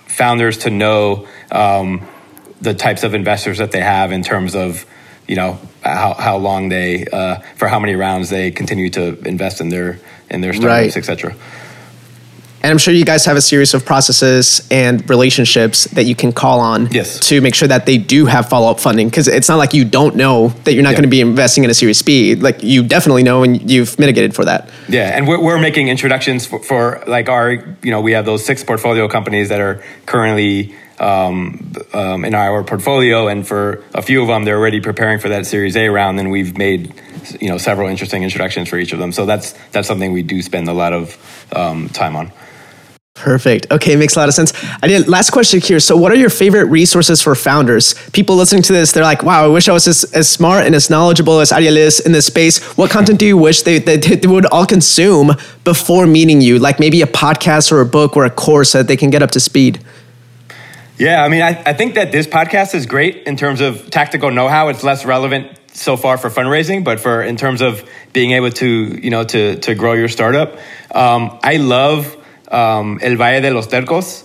founders 0.06 0.58
to 0.58 0.70
know 0.70 1.26
um, 1.50 2.06
the 2.60 2.72
types 2.72 3.02
of 3.02 3.14
investors 3.14 3.58
that 3.58 3.72
they 3.72 3.80
have 3.80 4.12
in 4.12 4.22
terms 4.22 4.54
of 4.54 4.86
you 5.26 5.34
know 5.34 5.58
how, 5.82 6.14
how 6.14 6.36
long 6.36 6.68
they 6.68 7.04
uh, 7.04 7.40
for 7.56 7.66
how 7.66 7.80
many 7.80 7.96
rounds 7.96 8.30
they 8.30 8.52
continue 8.52 8.90
to 8.90 9.18
invest 9.26 9.60
in 9.60 9.70
their 9.70 9.98
in 10.30 10.40
their 10.40 10.52
startups, 10.52 10.94
right. 10.94 10.96
etc. 10.96 11.34
And 12.62 12.72
I'm 12.72 12.78
sure 12.78 12.92
you 12.92 13.04
guys 13.04 13.24
have 13.26 13.36
a 13.36 13.40
series 13.40 13.72
of 13.72 13.84
processes 13.84 14.66
and 14.70 15.08
relationships 15.08 15.84
that 15.92 16.04
you 16.04 16.16
can 16.16 16.32
call 16.32 16.60
on 16.60 16.88
yes. 16.90 17.20
to 17.28 17.40
make 17.40 17.54
sure 17.54 17.68
that 17.68 17.86
they 17.86 17.98
do 17.98 18.26
have 18.26 18.48
follow 18.48 18.70
up 18.70 18.80
funding. 18.80 19.08
Because 19.08 19.28
it's 19.28 19.48
not 19.48 19.56
like 19.56 19.74
you 19.74 19.84
don't 19.84 20.16
know 20.16 20.48
that 20.64 20.74
you're 20.74 20.82
not 20.82 20.90
yeah. 20.90 20.96
going 20.96 21.04
to 21.04 21.08
be 21.08 21.20
investing 21.20 21.62
in 21.64 21.70
a 21.70 21.74
Series 21.74 22.02
B. 22.02 22.34
Like 22.34 22.62
you 22.62 22.82
definitely 22.82 23.22
know 23.22 23.44
and 23.44 23.70
you've 23.70 23.98
mitigated 23.98 24.34
for 24.34 24.44
that. 24.44 24.70
Yeah, 24.88 25.16
and 25.16 25.28
we're, 25.28 25.40
we're 25.40 25.60
making 25.60 25.88
introductions 25.88 26.46
for, 26.46 26.62
for, 26.62 27.04
like 27.06 27.28
our, 27.28 27.52
you 27.52 27.90
know, 27.90 28.00
we 28.00 28.12
have 28.12 28.24
those 28.24 28.44
six 28.44 28.64
portfolio 28.64 29.08
companies 29.08 29.50
that 29.50 29.60
are 29.60 29.82
currently 30.06 30.74
um, 30.98 31.72
um, 31.92 32.24
in 32.24 32.34
our 32.34 32.64
portfolio, 32.64 33.28
and 33.28 33.46
for 33.46 33.84
a 33.94 34.02
few 34.02 34.20
of 34.20 34.28
them, 34.28 34.44
they're 34.44 34.58
already 34.58 34.80
preparing 34.80 35.20
for 35.20 35.28
that 35.28 35.46
Series 35.46 35.76
A 35.76 35.88
round, 35.88 36.18
and 36.18 36.30
we've 36.30 36.58
made 36.58 36.92
you 37.40 37.48
know 37.48 37.58
several 37.58 37.88
interesting 37.88 38.22
introductions 38.22 38.68
for 38.68 38.78
each 38.78 38.92
of 38.92 38.98
them. 38.98 39.12
So 39.12 39.26
that's 39.26 39.52
that's 39.70 39.86
something 39.86 40.12
we 40.12 40.22
do 40.22 40.42
spend 40.42 40.68
a 40.68 40.72
lot 40.72 40.92
of 40.92 41.16
um, 41.54 41.88
time 41.90 42.16
on. 42.16 42.32
Perfect. 43.18 43.66
Okay, 43.72 43.96
makes 43.96 44.14
a 44.14 44.20
lot 44.20 44.28
of 44.28 44.34
sense. 44.34 44.52
I 44.80 44.86
did 44.86 45.08
last 45.08 45.30
question 45.30 45.60
here. 45.60 45.80
So, 45.80 45.96
what 45.96 46.12
are 46.12 46.14
your 46.14 46.30
favorite 46.30 46.66
resources 46.66 47.20
for 47.20 47.34
founders? 47.34 47.94
People 48.10 48.36
listening 48.36 48.62
to 48.62 48.72
this, 48.72 48.92
they're 48.92 49.02
like, 49.02 49.24
"Wow, 49.24 49.44
I 49.44 49.48
wish 49.48 49.68
I 49.68 49.72
was 49.72 49.88
as, 49.88 50.04
as 50.14 50.28
smart 50.30 50.66
and 50.66 50.74
as 50.74 50.88
knowledgeable 50.88 51.40
as 51.40 51.50
Ariel 51.50 51.76
is 51.76 51.98
in 51.98 52.12
this 52.12 52.26
space." 52.26 52.62
What 52.78 52.92
content 52.92 53.18
do 53.18 53.26
you 53.26 53.36
wish 53.36 53.62
they, 53.62 53.80
they, 53.80 53.96
they 53.96 54.28
would 54.28 54.46
all 54.46 54.64
consume 54.64 55.34
before 55.64 56.06
meeting 56.06 56.40
you? 56.40 56.60
Like 56.60 56.78
maybe 56.78 57.02
a 57.02 57.08
podcast 57.08 57.72
or 57.72 57.80
a 57.80 57.86
book 57.86 58.16
or 58.16 58.24
a 58.24 58.30
course 58.30 58.70
that 58.72 58.86
they 58.86 58.96
can 58.96 59.10
get 59.10 59.20
up 59.20 59.32
to 59.32 59.40
speed. 59.40 59.80
Yeah, 60.96 61.24
I 61.24 61.28
mean, 61.28 61.42
I, 61.42 61.60
I 61.66 61.72
think 61.72 61.94
that 61.94 62.12
this 62.12 62.28
podcast 62.28 62.74
is 62.76 62.86
great 62.86 63.24
in 63.24 63.36
terms 63.36 63.60
of 63.60 63.90
tactical 63.90 64.30
know-how. 64.30 64.68
It's 64.68 64.84
less 64.84 65.04
relevant 65.04 65.58
so 65.72 65.96
far 65.96 66.18
for 66.18 66.30
fundraising, 66.30 66.84
but 66.84 67.00
for 67.00 67.22
in 67.22 67.36
terms 67.36 67.62
of 67.62 67.88
being 68.12 68.30
able 68.30 68.50
to, 68.50 68.66
you 68.66 69.10
know, 69.10 69.24
to 69.24 69.56
to 69.56 69.74
grow 69.74 69.94
your 69.94 70.08
startup, 70.08 70.56
um, 70.94 71.38
I 71.42 71.56
love 71.56 72.16
um, 72.50 72.98
El 73.02 73.16
Valle 73.16 73.40
de 73.40 73.50
los 73.50 73.66
Tercos, 73.66 74.24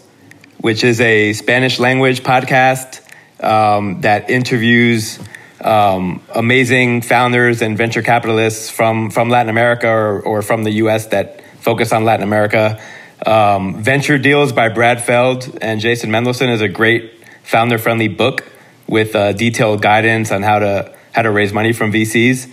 which 0.59 0.83
is 0.83 1.01
a 1.01 1.33
Spanish 1.33 1.79
language 1.79 2.23
podcast 2.23 3.01
um, 3.43 4.01
that 4.01 4.29
interviews 4.29 5.19
um, 5.61 6.21
amazing 6.33 7.01
founders 7.01 7.61
and 7.61 7.77
venture 7.77 8.01
capitalists 8.01 8.69
from, 8.69 9.09
from 9.09 9.29
Latin 9.29 9.49
America 9.49 9.87
or, 9.87 10.21
or 10.21 10.41
from 10.41 10.63
the 10.63 10.71
US 10.71 11.07
that 11.07 11.41
focus 11.59 11.91
on 11.91 12.05
Latin 12.05 12.23
America. 12.23 12.81
Um, 13.25 13.81
venture 13.81 14.17
Deals 14.17 14.51
by 14.51 14.69
Brad 14.69 15.01
Feld 15.01 15.57
and 15.61 15.79
Jason 15.79 16.09
Mendelson 16.09 16.49
is 16.49 16.61
a 16.61 16.67
great 16.67 17.13
founder 17.43 17.77
friendly 17.77 18.09
book 18.09 18.45
with 18.87 19.15
uh, 19.15 19.31
detailed 19.31 19.81
guidance 19.81 20.31
on 20.31 20.43
how 20.43 20.59
to, 20.59 20.93
how 21.13 21.21
to 21.21 21.31
raise 21.31 21.53
money 21.53 21.71
from 21.71 21.91
VCs. 21.91 22.51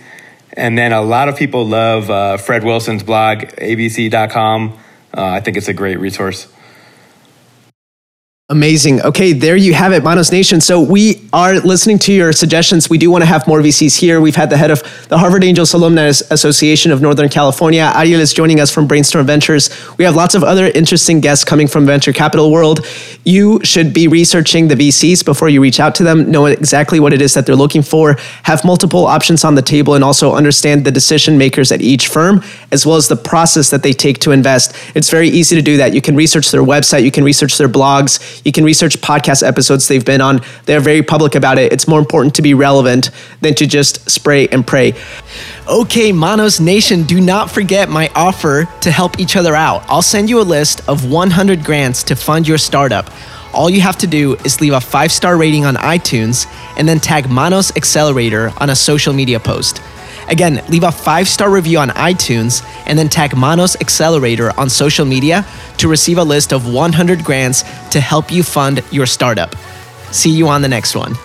And 0.53 0.77
then 0.77 0.91
a 0.93 1.01
lot 1.01 1.29
of 1.29 1.37
people 1.37 1.65
love 1.65 2.09
uh, 2.09 2.37
Fred 2.37 2.63
Wilson's 2.63 3.03
blog, 3.03 3.39
avc.com 3.39 4.80
Uh, 5.15 5.25
I 5.25 5.41
think 5.41 5.57
it's 5.57 5.67
a 5.67 5.73
great 5.73 5.99
resource. 5.99 6.47
Amazing. 8.51 9.01
Okay, 9.03 9.31
there 9.31 9.55
you 9.55 9.73
have 9.73 9.93
it, 9.93 10.03
Manos 10.03 10.29
Nation. 10.29 10.59
So 10.59 10.81
we 10.81 11.25
are 11.31 11.61
listening 11.61 11.97
to 11.99 12.11
your 12.11 12.33
suggestions. 12.33 12.89
We 12.89 12.97
do 12.97 13.09
want 13.09 13.21
to 13.21 13.25
have 13.25 13.47
more 13.47 13.61
VCs 13.61 13.97
here. 13.97 14.19
We've 14.19 14.35
had 14.35 14.49
the 14.49 14.57
head 14.57 14.71
of 14.71 14.83
the 15.07 15.17
Harvard 15.17 15.45
Angels 15.45 15.73
Alumni 15.73 16.07
Association 16.07 16.91
of 16.91 17.01
Northern 17.01 17.29
California. 17.29 17.89
Ariel 17.95 18.19
is 18.19 18.33
joining 18.33 18.59
us 18.59 18.69
from 18.69 18.87
Brainstorm 18.87 19.25
Ventures. 19.25 19.69
We 19.97 20.03
have 20.03 20.17
lots 20.17 20.35
of 20.35 20.43
other 20.43 20.65
interesting 20.65 21.21
guests 21.21 21.45
coming 21.45 21.65
from 21.65 21.85
venture 21.85 22.11
capital 22.11 22.51
world. 22.51 22.85
You 23.23 23.63
should 23.63 23.93
be 23.93 24.09
researching 24.09 24.67
the 24.67 24.75
VCs 24.75 25.23
before 25.23 25.47
you 25.47 25.61
reach 25.61 25.79
out 25.79 25.95
to 25.95 26.03
them, 26.03 26.29
know 26.29 26.47
exactly 26.47 26.99
what 26.99 27.13
it 27.13 27.21
is 27.21 27.33
that 27.35 27.45
they're 27.45 27.55
looking 27.55 27.83
for, 27.83 28.17
have 28.43 28.65
multiple 28.65 29.05
options 29.05 29.45
on 29.45 29.55
the 29.55 29.61
table, 29.61 29.93
and 29.93 30.03
also 30.03 30.33
understand 30.33 30.83
the 30.83 30.91
decision 30.91 31.37
makers 31.37 31.71
at 31.71 31.79
each 31.81 32.09
firm, 32.09 32.43
as 32.73 32.85
well 32.85 32.97
as 32.97 33.07
the 33.07 33.15
process 33.15 33.69
that 33.69 33.81
they 33.81 33.93
take 33.93 34.19
to 34.19 34.31
invest. 34.31 34.75
It's 34.93 35.09
very 35.09 35.29
easy 35.29 35.55
to 35.55 35.61
do 35.61 35.77
that. 35.77 35.93
You 35.93 36.01
can 36.01 36.17
research 36.17 36.51
their 36.51 36.63
website, 36.63 37.05
you 37.05 37.11
can 37.11 37.23
research 37.23 37.57
their 37.57 37.69
blogs 37.69 38.40
you 38.43 38.51
can 38.51 38.63
research 38.63 38.97
podcast 38.97 39.45
episodes 39.45 39.87
they've 39.87 40.05
been 40.05 40.21
on. 40.21 40.41
They're 40.65 40.79
very 40.79 41.03
public 41.03 41.35
about 41.35 41.57
it. 41.57 41.71
It's 41.71 41.87
more 41.87 41.99
important 41.99 42.35
to 42.35 42.41
be 42.41 42.53
relevant 42.53 43.11
than 43.41 43.55
to 43.55 43.67
just 43.67 44.09
spray 44.09 44.47
and 44.47 44.65
pray. 44.65 44.93
Okay, 45.67 46.11
Manos 46.11 46.59
Nation, 46.59 47.03
do 47.03 47.21
not 47.21 47.51
forget 47.51 47.89
my 47.89 48.09
offer 48.15 48.67
to 48.81 48.91
help 48.91 49.19
each 49.19 49.35
other 49.35 49.55
out. 49.55 49.83
I'll 49.87 50.01
send 50.01 50.29
you 50.29 50.39
a 50.39 50.43
list 50.43 50.87
of 50.87 51.09
100 51.09 51.63
grants 51.63 52.03
to 52.03 52.15
fund 52.15 52.47
your 52.47 52.57
startup. 52.57 53.09
All 53.53 53.69
you 53.69 53.81
have 53.81 53.97
to 53.97 54.07
do 54.07 54.35
is 54.45 54.61
leave 54.61 54.73
a 54.73 54.81
five 54.81 55.11
star 55.11 55.37
rating 55.37 55.65
on 55.65 55.75
iTunes 55.75 56.47
and 56.77 56.87
then 56.87 56.99
tag 56.99 57.29
Manos 57.29 57.75
Accelerator 57.75 58.53
on 58.57 58.69
a 58.69 58.75
social 58.75 59.13
media 59.13 59.39
post. 59.39 59.81
Again, 60.27 60.63
leave 60.69 60.83
a 60.83 60.91
five 60.91 61.27
star 61.27 61.49
review 61.49 61.79
on 61.79 61.89
iTunes 61.89 62.63
and 62.85 62.97
then 62.97 63.09
tag 63.09 63.35
Manos 63.35 63.75
Accelerator 63.77 64.57
on 64.59 64.69
social 64.69 65.05
media 65.05 65.45
to 65.77 65.87
receive 65.87 66.17
a 66.17 66.23
list 66.23 66.53
of 66.53 66.71
100 66.71 67.23
grants 67.23 67.63
to 67.89 67.99
help 67.99 68.31
you 68.31 68.43
fund 68.43 68.83
your 68.91 69.05
startup. 69.05 69.55
See 70.11 70.31
you 70.31 70.47
on 70.47 70.61
the 70.61 70.67
next 70.67 70.95
one. 70.95 71.15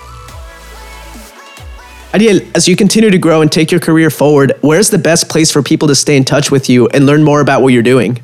Ariel, 2.15 2.41
as 2.55 2.67
you 2.67 2.77
continue 2.77 3.11
to 3.11 3.19
grow 3.19 3.43
and 3.43 3.53
take 3.53 3.71
your 3.71 3.81
career 3.81 4.09
forward, 4.09 4.55
where's 4.63 4.89
the 4.89 4.99
best 4.99 5.29
place 5.29 5.51
for 5.53 5.63
people 5.63 5.89
to 5.89 5.95
stay 5.95 6.17
in 6.17 6.25
touch 6.25 6.51
with 6.51 6.71
you 6.71 6.89
and 6.89 7.05
learn 7.05 7.23
more 7.23 7.41
about 7.41 7.63
what 7.63 7.75
you're 7.75 7.83
doing? 7.83 8.19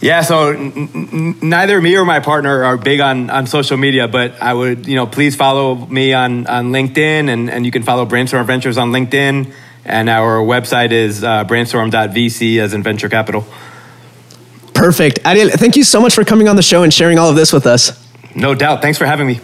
Yeah, 0.00 0.22
so 0.22 0.50
n- 0.52 0.72
n- 1.12 1.38
neither 1.42 1.80
me 1.80 1.96
or 1.96 2.04
my 2.04 2.20
partner 2.20 2.64
are 2.64 2.78
big 2.78 3.00
on, 3.00 3.28
on 3.28 3.46
social 3.46 3.76
media, 3.76 4.08
but 4.08 4.40
I 4.40 4.54
would, 4.54 4.86
you 4.86 4.94
know, 4.94 5.06
please 5.06 5.36
follow 5.36 5.74
me 5.74 6.14
on, 6.14 6.46
on 6.46 6.72
LinkedIn 6.72 7.28
and, 7.28 7.50
and 7.50 7.66
you 7.66 7.72
can 7.72 7.82
follow 7.82 8.06
Brainstorm 8.06 8.46
Ventures 8.46 8.78
on 8.78 8.92
LinkedIn. 8.92 9.52
And 9.84 10.08
our 10.08 10.38
website 10.38 10.92
is 10.92 11.24
uh, 11.24 11.44
brainstorm.vc 11.44 12.58
as 12.60 12.74
in 12.74 12.82
venture 12.82 13.08
capital. 13.08 13.46
Perfect. 14.74 15.20
Ariel, 15.24 15.50
thank 15.50 15.76
you 15.76 15.84
so 15.84 16.00
much 16.00 16.14
for 16.14 16.24
coming 16.24 16.48
on 16.48 16.56
the 16.56 16.62
show 16.62 16.82
and 16.82 16.92
sharing 16.92 17.18
all 17.18 17.28
of 17.28 17.36
this 17.36 17.52
with 17.52 17.66
us. 17.66 18.06
No 18.34 18.54
doubt. 18.54 18.82
Thanks 18.82 18.98
for 18.98 19.06
having 19.06 19.26
me. 19.26 19.40